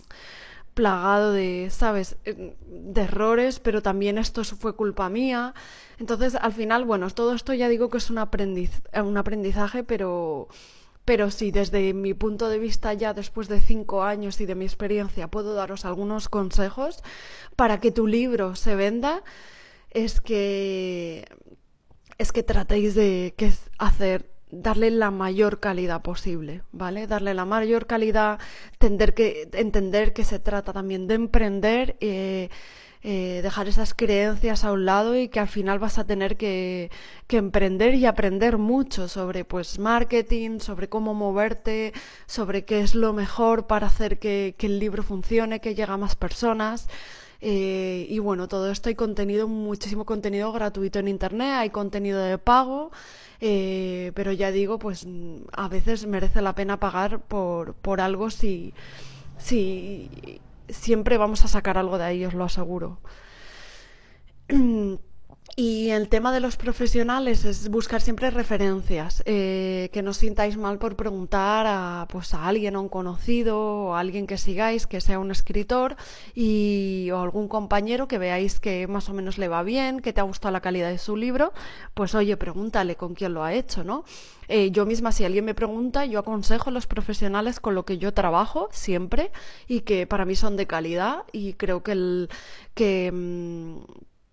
plagado 0.74 1.34
de, 1.34 1.68
¿sabes?, 1.70 2.16
eh, 2.24 2.56
de 2.66 3.02
errores, 3.02 3.60
pero 3.60 3.82
también 3.82 4.18
esto 4.18 4.46
fue 4.46 4.74
culpa 4.74 5.10
mía. 5.10 5.54
Entonces, 6.00 6.36
al 6.36 6.54
final, 6.54 6.86
bueno, 6.86 7.10
todo 7.10 7.34
esto 7.34 7.54
ya 7.54 7.68
digo 7.68 7.90
que 7.90 7.98
es 7.98 8.10
un, 8.10 8.20
aprendiz 8.20 8.72
un 8.94 9.18
aprendizaje, 9.18 9.84
pero 9.84 10.48
pero 11.08 11.32
si 11.32 11.52
desde 11.52 11.94
mi 11.94 12.14
punto 12.14 12.50
de 12.50 12.60
vista 12.60 12.92
ya 12.92 13.14
después 13.14 13.48
de 13.48 13.62
cinco 13.62 14.04
años 14.04 14.42
y 14.42 14.46
de 14.46 14.56
mi 14.56 14.66
experiencia 14.66 15.30
puedo 15.30 15.54
daros 15.54 15.86
algunos 15.86 16.28
consejos 16.28 17.02
para 17.56 17.80
que 17.80 17.94
tu 17.94 18.08
libro 18.08 18.58
se 18.58 18.76
venda, 18.76 19.24
es 19.90 20.20
que 20.20 21.26
es 22.18 22.34
que 22.34 22.44
tratéis 22.44 22.94
de 22.94 23.34
que 23.38 23.54
hacer 23.78 24.30
darle 24.52 24.92
la 24.92 25.10
mayor 25.10 25.62
calidad 25.62 26.02
posible, 26.02 26.64
¿vale? 26.74 27.08
Darle 27.08 27.34
la 27.34 27.46
mayor 27.46 27.88
calidad, 27.88 28.40
entender 28.74 29.14
que, 29.14 29.50
entender 29.54 30.12
que 30.12 30.26
se 30.26 30.40
trata 30.40 30.74
también 30.74 31.08
de 31.08 31.14
emprender. 31.14 31.96
Eh, 32.02 32.50
eh, 33.04 33.42
dejar 33.44 33.68
esas 33.68 33.94
creencias 33.94 34.64
a 34.64 34.72
un 34.72 34.86
lado 34.86 35.16
y 35.16 35.30
que 35.30 35.40
al 35.40 35.48
final 35.48 35.80
vas 35.80 35.98
a 35.98 36.06
tener 36.06 36.38
que, 36.38 36.92
emprender 37.30 37.96
y 37.96 38.06
aprender 38.06 38.58
mucho 38.58 39.08
sobre 39.08 39.46
pues 39.46 39.80
marketing, 39.80 40.60
sobre 40.60 40.90
cómo 40.90 41.14
moverte, 41.14 41.94
sobre 42.26 42.66
qué 42.66 42.82
es 42.82 42.96
lo 42.96 43.14
mejor 43.14 43.68
para 43.68 43.88
hacer 43.88 44.20
que, 44.20 44.56
que 44.58 44.68
el 44.68 44.80
libro 44.80 45.04
funcione, 45.04 45.60
que 45.60 45.76
llegue 45.76 45.92
a 45.92 45.98
más 45.98 46.16
personas. 46.16 46.88
Eh, 47.42 48.08
y 48.10 48.20
bueno, 48.20 48.48
todo 48.48 48.72
esto 48.72 48.90
hay 48.90 48.96
contenido, 48.96 49.48
muchísimo 49.48 50.06
contenido 50.06 50.52
gratuito 50.52 51.00
en 51.00 51.08
internet, 51.08 51.54
hay 51.54 51.70
contenido 51.70 52.20
de 52.20 52.38
pago, 52.38 52.92
eh, 53.42 54.12
pero 54.16 54.32
ya 54.32 54.52
digo, 54.52 54.80
pues 54.80 55.06
a 55.52 55.68
veces 55.68 56.08
merece 56.08 56.42
la 56.42 56.56
pena 56.56 56.80
pagar 56.80 57.20
por, 57.22 57.76
por 57.76 58.02
algo 58.02 58.30
si, 58.32 58.74
si 59.38 60.42
siempre 60.70 61.18
vamos 61.18 61.46
a 61.46 61.48
sacar 61.48 61.78
algo 61.78 61.98
de 61.98 62.04
ahí, 62.06 62.26
os 62.26 62.34
lo 62.34 62.44
aseguro. 62.44 63.00
Y 65.56 65.90
el 65.90 66.08
tema 66.08 66.32
de 66.32 66.40
los 66.40 66.56
profesionales 66.56 67.44
es 67.44 67.70
buscar 67.70 68.02
siempre 68.02 68.30
referencias, 68.30 69.24
eh, 69.26 69.90
que 69.92 70.04
no 70.04 70.12
os 70.12 70.18
sintáis 70.18 70.56
mal 70.56 70.78
por 70.78 70.96
preguntar 70.96 71.66
a, 71.68 72.08
pues, 72.10 72.36
a 72.36 72.48
alguien, 72.48 72.76
a 72.76 72.80
un 72.80 72.90
conocido, 72.90 73.58
o 73.60 73.96
a 73.96 74.00
alguien 74.00 74.28
que 74.28 74.38
sigáis, 74.38 74.86
que 74.86 75.02
sea 75.02 75.18
un 75.18 75.32
escritor, 75.32 75.96
y, 76.36 77.10
o 77.12 77.22
algún 77.22 77.48
compañero 77.48 78.08
que 78.08 78.20
veáis 78.20 78.60
que 78.60 78.88
más 78.88 79.10
o 79.10 79.14
menos 79.14 79.40
le 79.40 79.48
va 79.48 79.64
bien, 79.64 80.00
que 80.00 80.14
te 80.14 80.22
ha 80.22 80.24
gustado 80.24 80.52
la 80.52 80.62
calidad 80.62 80.90
de 80.90 81.00
su 81.00 81.16
libro, 81.16 81.54
pues 81.96 82.14
oye, 82.14 82.38
pregúntale 82.38 82.96
con 82.96 83.16
quién 83.16 83.34
lo 83.34 83.44
ha 83.44 83.54
hecho, 83.54 83.84
¿no? 83.84 84.04
Eh, 84.50 84.70
yo 84.72 84.86
misma, 84.86 85.12
si 85.12 85.26
alguien 85.26 85.46
me 85.46 85.56
pregunta, 85.56 86.06
yo 86.06 86.20
aconsejo 86.20 86.70
a 86.70 86.74
los 86.74 86.88
profesionales 86.88 87.60
con 87.60 87.74
lo 87.74 87.84
que 87.84 87.98
yo 87.98 88.14
trabajo 88.14 88.70
siempre 88.72 89.32
y 89.68 89.82
que 89.82 90.08
para 90.08 90.26
mí 90.26 90.36
son 90.36 90.56
de 90.56 90.68
calidad 90.68 91.24
y 91.32 91.54
creo 91.54 91.84
que 91.84 91.92
el 91.94 92.30
que 92.76 93.12
mm, 93.12 93.78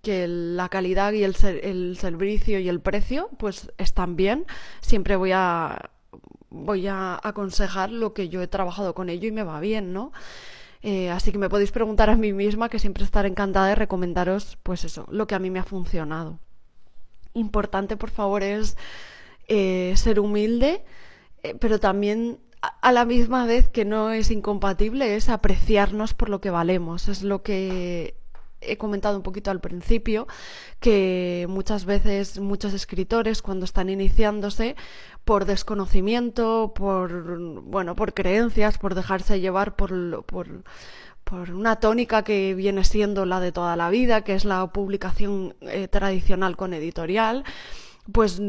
que 0.05 0.29
la 0.29 0.69
calidad 0.69 1.12
y 1.12 1.25
el, 1.25 1.35
el, 1.62 1.97
servicio 1.99 2.61
y 2.61 2.69
el 2.69 2.81
precio 2.81 3.29
pues 3.38 3.73
están 3.79 4.14
bien. 4.14 4.47
Siempre 4.81 5.17
voy 5.17 5.33
a 5.33 5.90
voy 6.51 6.87
a 6.87 7.19
aconsejar 7.21 7.90
lo 7.90 8.14
que 8.14 8.29
yo 8.29 8.40
he 8.40 8.47
trabajado 8.47 8.95
con 8.95 9.09
ello 9.11 9.27
y 9.27 9.33
me 9.33 9.43
va 9.43 9.59
bien, 9.59 9.93
¿no? 9.93 10.12
Eh, 10.83 11.11
así 11.11 11.33
que 11.33 11.38
me 11.38 11.49
podéis 11.49 11.73
preguntar 11.73 12.11
a 12.11 12.17
mí 12.17 12.33
misma 12.33 12.69
que 12.69 12.79
siempre 12.79 13.05
estaré 13.05 13.29
encantada 13.29 13.69
de 13.69 13.75
recomendaros 13.75 14.59
pues 14.62 14.85
eso, 14.85 15.07
lo 15.11 15.27
que 15.27 15.35
a 15.35 15.38
mí 15.38 15.51
me 15.51 15.59
ha 15.59 15.64
funcionado. 15.64 16.38
Importante, 17.33 17.97
por 17.97 18.11
favor, 18.11 18.45
es 18.45 18.77
eh, 19.49 19.95
ser 19.97 20.21
humilde, 20.21 20.85
eh, 21.43 21.57
pero 21.59 21.81
también 21.81 22.38
a 22.81 22.93
la 22.93 23.05
misma 23.05 23.47
vez 23.47 23.69
que 23.69 23.85
no 23.85 24.12
es 24.12 24.31
incompatible 24.31 25.17
es 25.17 25.29
apreciarnos 25.29 26.14
por 26.14 26.29
lo 26.29 26.40
que 26.40 26.51
valemos. 26.51 27.09
Es 27.09 27.23
lo 27.23 27.43
que 27.43 28.14
he 28.66 28.77
comentado 28.77 29.16
un 29.16 29.22
poquito 29.22 29.50
al 29.50 29.61
principio, 29.61 30.27
que 30.81 31.46
muchas 31.48 31.85
veces 31.85 32.38
muchos 32.40 32.72
escritores 32.74 33.42
cuando 33.42 33.64
están 33.64 33.88
iniciándose 33.88 34.77
por 35.24 35.44
desconocimiento, 35.44 36.72
por 36.74 37.62
bueno, 37.62 37.96
por 37.96 38.14
creencias, 38.14 38.79
por 38.79 38.94
dejarse 38.94 39.40
llevar 39.40 39.77
por, 39.77 40.24
por, 40.24 40.64
por 41.24 41.50
una 41.50 41.77
tónica 41.77 42.22
que 42.22 42.55
viene 42.55 42.85
siendo 42.85 43.24
la 43.24 43.40
de 43.40 43.53
toda 43.53 43.77
la 43.77 43.90
vida, 43.90 44.22
que 44.22 44.35
es 44.35 44.44
la 44.44 44.66
publicación 44.68 45.55
eh, 45.62 45.88
tradicional 45.88 46.57
con 46.57 46.74
editorial, 46.74 47.44
pues 48.12 48.40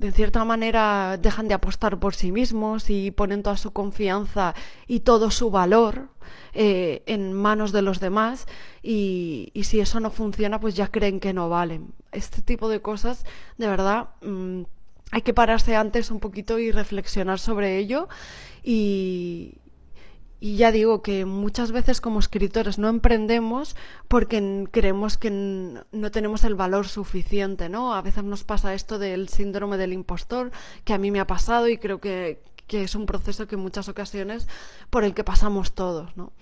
de 0.00 0.12
cierta 0.12 0.44
manera 0.46 1.18
dejan 1.20 1.46
de 1.46 1.54
apostar 1.54 2.00
por 2.00 2.14
sí 2.14 2.32
mismos 2.32 2.88
y 2.88 3.10
ponen 3.10 3.42
toda 3.42 3.58
su 3.58 3.72
confianza 3.72 4.54
y 4.86 5.00
todo 5.00 5.30
su 5.30 5.50
valor 5.50 6.08
eh, 6.54 7.02
en 7.04 7.34
manos 7.34 7.70
de 7.70 7.82
los 7.82 8.00
demás 8.00 8.46
y, 8.82 9.52
si 9.62 9.78
eso 9.78 10.00
no 10.00 10.10
funciona 10.10 10.58
pues 10.58 10.74
ya 10.74 10.88
creen 10.88 11.20
que 11.20 11.34
no 11.34 11.50
valen. 11.50 11.92
Este 12.12 12.40
tipo 12.40 12.70
de 12.70 12.80
cosas 12.80 13.26
de 13.58 13.68
verdad 13.68 14.08
mmm, 14.22 14.62
hay 15.12 15.20
que 15.20 15.34
pararse 15.34 15.76
antes 15.76 16.10
un 16.10 16.18
poquito 16.18 16.58
y 16.58 16.72
reflexionar 16.72 17.38
sobre 17.38 17.76
ello 17.76 18.08
y, 18.64 19.58
y 20.40 20.56
ya 20.56 20.72
digo 20.72 21.02
que 21.02 21.26
muchas 21.26 21.70
veces 21.70 22.00
como 22.00 22.18
escritores 22.18 22.78
no 22.78 22.88
emprendemos 22.88 23.76
porque 24.08 24.66
creemos 24.70 25.18
que 25.18 25.30
no 25.30 26.10
tenemos 26.10 26.44
el 26.44 26.54
valor 26.54 26.88
suficiente, 26.88 27.68
¿no? 27.68 27.94
A 27.94 28.00
veces 28.00 28.24
nos 28.24 28.42
pasa 28.42 28.72
esto 28.72 28.98
del 28.98 29.28
síndrome 29.28 29.76
del 29.76 29.92
impostor, 29.92 30.50
que 30.84 30.94
a 30.94 30.98
mí 30.98 31.10
me 31.10 31.20
ha 31.20 31.26
pasado 31.26 31.68
y 31.68 31.76
creo 31.76 32.00
que, 32.00 32.42
que 32.66 32.82
es 32.84 32.94
un 32.94 33.04
proceso 33.04 33.46
que 33.46 33.56
en 33.56 33.60
muchas 33.60 33.90
ocasiones 33.90 34.48
por 34.88 35.04
el 35.04 35.12
que 35.12 35.24
pasamos 35.24 35.74
todos, 35.74 36.16
¿no? 36.16 36.32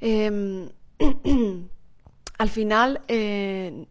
Eh, 0.00 0.68
al 2.38 2.48
final, 2.48 3.02
eh, 3.06 3.86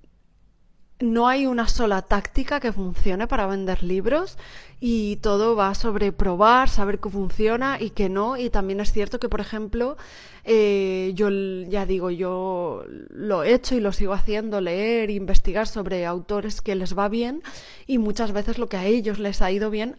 no 1.00 1.30
hay 1.30 1.46
una 1.46 1.68
sola 1.68 2.02
táctica 2.02 2.60
que 2.60 2.74
funcione 2.74 3.26
para 3.26 3.48
vender 3.48 3.84
libros 3.84 4.38
y 4.82 5.16
todo 5.18 5.56
va 5.56 5.74
sobre 5.74 6.12
probar, 6.12 6.70
saber 6.70 7.00
qué 7.00 7.10
funciona 7.10 7.78
y 7.80 7.92
qué 7.92 8.10
no. 8.10 8.36
Y 8.36 8.50
también 8.50 8.82
es 8.82 8.92
cierto 8.92 9.18
que, 9.20 9.30
por 9.30 9.40
ejemplo, 9.40 9.96
eh, 10.44 11.12
yo 11.16 11.30
ya 11.30 11.86
digo, 11.86 12.12
yo 12.12 12.84
lo 13.10 13.44
he 13.44 13.54
hecho 13.54 13.76
y 13.76 13.80
lo 13.80 13.94
sigo 13.94 14.14
haciendo, 14.14 14.60
leer, 14.60 15.10
investigar 15.10 15.68
sobre 15.68 16.06
autores 16.06 16.62
que 16.62 16.76
les 16.76 16.98
va 16.98 17.08
bien 17.08 17.44
y 17.88 17.98
muchas 17.98 18.34
veces 18.34 18.58
lo 18.58 18.68
que 18.68 18.78
a 18.78 18.86
ellos 18.86 19.20
les 19.20 19.42
ha 19.42 19.52
ido 19.52 19.70
bien 19.70 19.98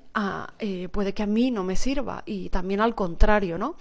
eh, 0.58 0.88
puede 0.90 1.14
que 1.14 1.22
a 1.22 1.26
mí 1.26 1.50
no 1.50 1.64
me 1.64 1.76
sirva 1.76 2.22
y 2.26 2.50
también 2.50 2.80
al 2.80 2.94
contrario, 2.94 3.56
¿no? 3.56 3.76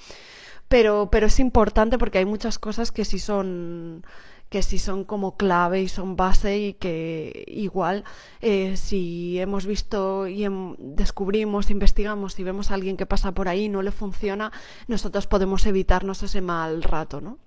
Pero, 0.69 1.09
pero 1.11 1.27
es 1.27 1.39
importante 1.39 1.97
porque 1.97 2.19
hay 2.19 2.25
muchas 2.25 2.59
cosas 2.59 2.91
que 2.91 3.03
sí 3.03 3.19
son 3.19 4.03
que 4.49 4.63
sí 4.63 4.79
son 4.79 5.03
como 5.03 5.37
clave 5.37 5.81
y 5.81 5.87
son 5.87 6.15
base 6.15 6.57
y 6.57 6.73
que 6.73 7.45
igual 7.47 8.03
eh, 8.41 8.77
si 8.77 9.39
hemos 9.39 9.65
visto 9.65 10.27
y 10.27 10.43
em, 10.43 10.75
descubrimos, 10.77 11.69
investigamos 11.69 12.39
y 12.39 12.43
vemos 12.43 12.71
a 12.71 12.73
alguien 12.73 12.97
que 12.97 13.05
pasa 13.05 13.31
por 13.31 13.47
ahí 13.47 13.65
y 13.65 13.69
no 13.69 13.81
le 13.81 13.91
funciona, 13.91 14.51
nosotros 14.87 15.27
podemos 15.27 15.65
evitarnos 15.65 16.23
ese 16.23 16.41
mal 16.41 16.83
rato, 16.83 17.21
¿no? 17.21 17.37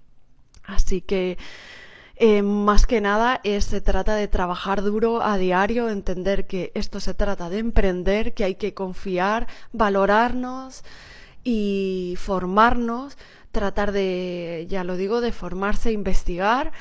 Así 0.65 1.01
que 1.01 1.39
eh, 2.17 2.43
más 2.43 2.87
que 2.87 3.01
nada 3.01 3.41
es, 3.43 3.65
se 3.65 3.81
trata 3.81 4.15
de 4.15 4.29
trabajar 4.29 4.83
duro 4.83 5.23
a 5.23 5.39
diario, 5.39 5.89
entender 5.89 6.47
que 6.47 6.71
esto 6.75 7.01
se 7.01 7.15
trata 7.15 7.51
de 7.51 7.59
emprender, 7.59 8.33
que 8.33 8.45
hay 8.45 8.55
que 8.55 8.75
confiar, 8.75 9.49
valorarnos 9.73 10.85
y 11.45 12.15
formarnos 12.19 13.17
tratar 13.51 13.93
de, 13.93 14.67
ya 14.69 14.85
lo 14.85 14.97
digo, 14.97 15.21
de 15.21 15.33
formarse, 15.33 15.93
investigar, 15.93 16.73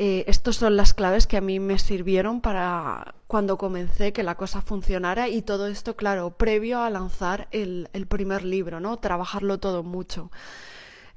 Eh, 0.00 0.24
Estas 0.28 0.54
son 0.54 0.76
las 0.76 0.94
claves 0.94 1.26
que 1.26 1.36
a 1.36 1.40
mí 1.40 1.58
me 1.58 1.76
sirvieron 1.76 2.40
para 2.40 3.16
cuando 3.26 3.56
comencé 3.58 4.12
que 4.12 4.22
la 4.22 4.36
cosa 4.36 4.60
funcionara 4.62 5.26
y 5.26 5.42
todo 5.42 5.66
esto, 5.66 5.96
claro, 5.96 6.30
previo 6.30 6.80
a 6.82 6.88
lanzar 6.88 7.48
el, 7.50 7.88
el 7.92 8.06
primer 8.06 8.44
libro, 8.44 8.78
¿no? 8.78 8.98
Trabajarlo 8.98 9.58
todo 9.58 9.82
mucho. 9.82 10.30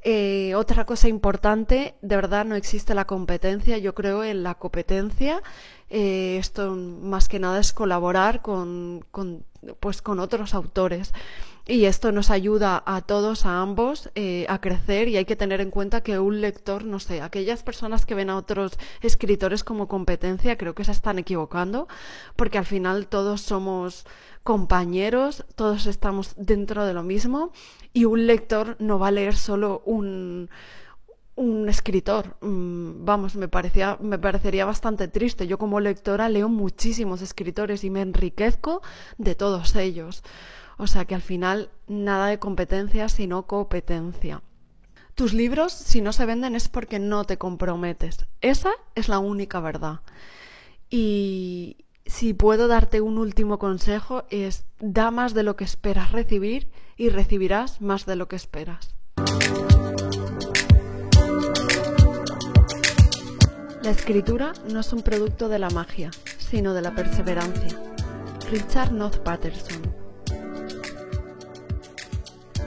Eh, 0.04 0.56
otra 0.56 0.86
cosa 0.86 1.08
importante, 1.08 1.94
de 2.02 2.16
verdad 2.16 2.44
no 2.44 2.56
existe 2.56 2.96
la 2.96 3.06
competencia, 3.06 3.78
yo 3.78 3.94
creo 3.94 4.24
en 4.24 4.42
la 4.42 4.56
competencia. 4.56 5.44
Eh, 5.92 6.38
esto 6.40 6.76
más 6.76 7.28
que 7.28 7.38
nada 7.38 7.60
es 7.60 7.74
colaborar 7.74 8.42
con, 8.42 9.06
con, 9.12 9.44
pues, 9.80 10.02
con 10.02 10.20
otros 10.20 10.56
autores. 10.56 11.14
Y 11.72 11.86
esto 11.86 12.12
nos 12.12 12.32
ayuda 12.32 12.84
a 12.86 13.00
todos, 13.00 13.46
a 13.46 13.62
ambos, 13.62 14.10
eh, 14.16 14.46
a 14.50 14.60
crecer 14.60 15.08
y 15.08 15.16
hay 15.16 15.24
que 15.24 15.38
tener 15.38 15.62
en 15.62 15.72
cuenta 15.72 16.02
que 16.02 16.20
un 16.20 16.42
lector, 16.42 16.84
no 16.84 17.00
sé, 17.00 17.22
aquellas 17.22 17.64
personas 17.64 18.06
que 18.06 18.14
ven 18.14 18.30
a 18.30 18.36
otros 18.36 18.78
escritores 19.02 19.64
como 19.64 19.88
competencia, 19.88 20.58
creo 20.58 20.76
que 20.76 20.84
se 20.84 20.92
están 20.92 21.18
equivocando, 21.18 21.88
porque 22.36 22.58
al 22.58 22.66
final 22.66 23.08
todos 23.08 23.40
somos 23.40 24.06
compañeros, 24.44 25.46
todos 25.56 25.86
estamos 25.86 26.34
dentro 26.36 26.86
de 26.86 26.94
lo 26.94 27.04
mismo 27.04 27.54
y 27.94 28.04
un 28.04 28.28
lector 28.28 28.76
no 28.80 29.00
va 29.00 29.08
a 29.08 29.12
leer 29.12 29.38
solo 29.38 29.82
un, 29.86 30.50
un 31.36 31.70
escritor. 31.70 32.36
Mm, 32.42 33.06
vamos, 33.06 33.38
me, 33.38 33.48
parecía, 33.48 33.98
me 34.02 34.20
parecería 34.20 34.66
bastante 34.66 35.08
triste. 35.08 35.48
Yo 35.48 35.58
como 35.58 35.80
lectora 35.80 36.28
leo 36.28 36.50
muchísimos 36.50 37.22
escritores 37.22 37.86
y 37.86 37.90
me 37.90 38.02
enriquezco 38.02 38.82
de 39.18 39.36
todos 39.36 39.74
ellos. 39.78 40.22
O 40.82 40.88
sea 40.88 41.06
que 41.06 41.14
al 41.14 41.22
final 41.22 41.70
nada 41.86 42.26
de 42.26 42.40
competencia, 42.40 43.08
sino 43.08 43.46
competencia. 43.46 44.42
Tus 45.14 45.32
libros, 45.32 45.74
si 45.74 46.02
no 46.02 46.12
se 46.12 46.26
venden, 46.26 46.56
es 46.56 46.70
porque 46.70 46.98
no 46.98 47.24
te 47.24 47.38
comprometes. 47.38 48.26
Esa 48.42 48.72
es 48.96 49.08
la 49.08 49.20
única 49.20 49.60
verdad. 49.60 50.00
Y, 50.90 51.86
si 52.08 52.34
puedo 52.34 52.68
darte 52.68 53.00
un 53.00 53.20
último 53.20 53.60
consejo 53.60 54.24
es 54.32 54.66
da 54.80 55.12
más 55.12 55.36
de 55.36 55.44
lo 55.44 55.56
que 55.56 55.66
esperas 55.66 56.12
recibir 56.14 56.72
y 56.98 57.10
recibirás 57.10 57.80
más 57.80 58.08
de 58.08 58.16
lo 58.16 58.28
que 58.28 58.38
esperas. 58.38 58.96
La 63.84 63.92
escritura 63.92 64.54
no 64.74 64.80
es 64.80 64.92
un 64.94 65.04
producto 65.04 65.48
de 65.48 65.60
la 65.60 65.70
magia, 65.70 66.10
sino 66.40 66.74
de 66.74 66.82
la 66.82 66.96
perseverancia. 66.96 67.80
Richard 68.50 68.92
North 68.92 69.20
Patterson. 69.20 70.01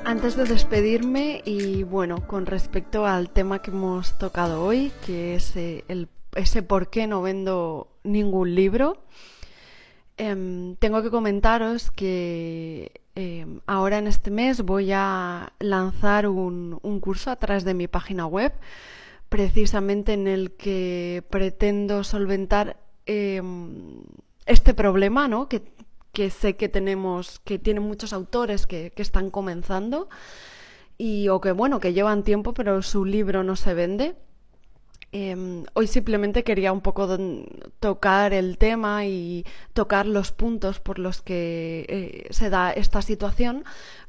Antes 0.05 0.37
de 0.37 0.45
despedirme 0.45 1.43
y 1.45 1.83
bueno, 1.83 2.27
con 2.27 2.47
respecto 2.47 3.07
al 3.07 3.31
tema 3.31 3.61
que 3.61 3.71
hemos 3.71 4.19
tocado 4.19 4.63
hoy, 4.63 4.93
que 5.07 5.35
es 5.35 5.57
eh, 5.57 5.85
el, 5.89 6.09
ese 6.35 6.63
por 6.63 6.91
qué 6.91 7.07
no 7.07 7.23
vendo 7.23 7.89
ningún 8.03 8.55
libro, 8.55 9.05
Em, 10.17 10.77
tengo 10.77 11.03
que 11.03 11.11
comentaros 11.11 11.91
que 11.91 13.01
em, 13.17 13.61
ahora 13.67 13.99
en 13.99 14.07
este 14.07 14.31
mes 14.31 14.63
voy 14.63 14.93
a 14.93 15.53
lanzar 15.59 16.29
un, 16.29 16.79
un, 16.83 17.01
curso 17.01 17.31
a 17.33 17.37
través 17.37 17.65
de 17.65 17.75
mi 17.75 17.89
página 17.89 18.27
web, 18.27 18.53
precisamente 19.29 20.13
en 20.13 20.29
el 20.29 20.53
que 20.53 21.25
pretendo 21.31 22.05
solventar 22.05 22.77
em, 23.07 24.03
este 24.47 24.73
problema, 24.75 25.27
¿no? 25.27 25.49
Que, 25.49 25.63
que, 26.15 26.31
sé 26.31 26.57
que 26.57 26.71
tenemos, 26.71 27.41
que 27.41 27.59
tienen 27.59 27.83
muchos 27.83 28.15
autores 28.15 28.67
que, 28.67 28.93
que 28.93 29.03
están 29.03 29.31
comenzando 29.31 30.09
y 30.97 31.29
o 31.29 31.41
que 31.41 31.53
bueno, 31.53 31.81
que 31.81 31.93
llevan 31.93 32.23
tiempo 32.23 32.55
pero 32.55 32.81
su 32.83 33.05
libro 33.05 33.45
no 33.45 33.57
se 33.57 33.75
vende. 33.75 34.17
Eh, 35.17 35.65
hoy 35.75 35.87
simplemente 35.87 36.43
quería 36.43 36.73
un 36.73 36.81
poco 36.81 37.07
tocar 37.79 38.33
el 38.33 38.59
tema 38.59 39.07
y 39.07 39.45
tocar 39.73 40.07
los 40.07 40.33
puntos 40.33 40.81
por 40.81 40.99
los 40.99 41.23
que 41.23 41.87
eh, 41.89 42.27
se 42.31 42.51
da 42.51 42.73
esta 42.73 43.01
situación, 43.01 43.65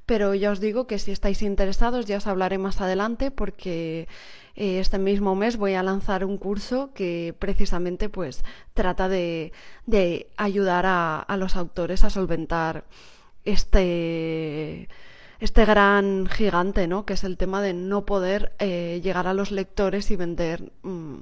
pero 0.07 0.33
ya 0.33 0.49
os 0.49 0.59
digo 0.59 0.87
que 0.87 0.97
si 0.97 1.11
estáis 1.11 1.43
interesados 1.43 2.07
ya 2.07 2.17
os 2.17 2.25
hablaré 2.25 2.57
más 2.57 2.81
adelante 2.81 3.29
porque 3.29 4.07
este 4.55 4.97
mismo 4.97 5.35
mes 5.35 5.57
voy 5.57 5.73
a 5.73 5.83
lanzar 5.83 6.23
un 6.23 6.37
curso 6.37 6.91
que 6.93 7.35
precisamente 7.37 8.09
pues 8.09 8.43
trata 8.73 9.09
de, 9.09 9.51
ayudar 10.37 10.85
a, 10.87 11.37
los 11.37 11.55
autores 11.55 12.03
a 12.03 12.09
solventar 12.09 12.85
este 13.43 14.89
este 15.39 15.65
gran 15.65 16.27
gigante, 16.27 16.87
¿no? 16.87 17.05
Que 17.05 17.13
es 17.13 17.25
el 17.25 17.35
tema 17.37 17.61
de 17.61 17.73
no 17.73 18.05
poder 18.05 18.55
eh, 18.59 19.01
llegar 19.03 19.27
a 19.27 19.33
los 19.33 19.51
lectores 19.51 20.09
y 20.09 20.15
vender, 20.15 20.71
mmm, 20.81 21.17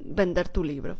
vender 0.00 0.48
tu 0.48 0.64
libro. 0.64 0.98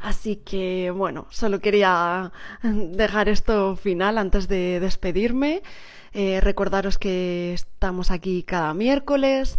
Así 0.00 0.36
que, 0.36 0.90
bueno, 0.90 1.26
solo 1.30 1.60
quería 1.60 2.32
dejar 2.62 3.28
esto 3.28 3.76
final 3.76 4.18
antes 4.18 4.48
de 4.48 4.80
despedirme. 4.80 5.62
Eh, 6.12 6.40
recordaros 6.40 6.98
que 6.98 7.52
estamos 7.52 8.10
aquí 8.10 8.42
cada 8.42 8.74
miércoles, 8.74 9.58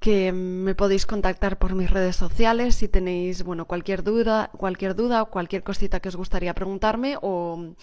que 0.00 0.32
me 0.32 0.74
podéis 0.74 1.04
contactar 1.04 1.58
por 1.58 1.74
mis 1.74 1.90
redes 1.90 2.16
sociales 2.16 2.74
si 2.74 2.88
tenéis, 2.88 3.44
bueno, 3.44 3.66
cualquier 3.66 4.02
duda, 4.02 4.50
cualquier 4.56 4.96
duda 4.96 5.22
o 5.22 5.26
cualquier 5.26 5.62
cosita 5.62 6.00
que 6.00 6.08
os 6.08 6.16
gustaría 6.16 6.54
preguntarme 6.54 7.18
o, 7.20 7.74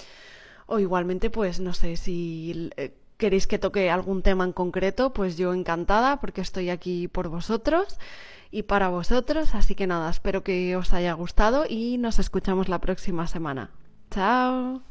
o 0.66 0.80
igualmente, 0.80 1.30
pues, 1.30 1.60
no 1.60 1.74
sé 1.74 1.96
si 1.96 2.72
eh, 2.76 2.94
queréis 3.18 3.46
que 3.46 3.60
toque 3.60 3.92
algún 3.92 4.24
tema 4.24 4.46
en 4.46 4.52
concreto, 4.52 5.14
pues 5.14 5.38
yo 5.38 5.54
encantada 5.54 6.20
porque 6.20 6.42
estoy 6.42 6.72
aquí 6.72 7.08
por 7.08 7.30
vosotros 7.30 8.00
y 8.50 8.64
para 8.64 8.90
vosotros. 8.90 9.54
Así 9.54 9.76
que 9.76 9.86
nada, 9.86 10.10
espero 10.10 10.44
que 10.44 10.76
os 10.76 10.94
haya 10.94 11.14
gustado 11.14 11.66
y 11.70 12.00
nos 12.00 12.18
escuchamos 12.18 12.68
la 12.68 12.80
próxima 12.80 13.28
semana. 13.28 13.70
Chao. 14.10 14.82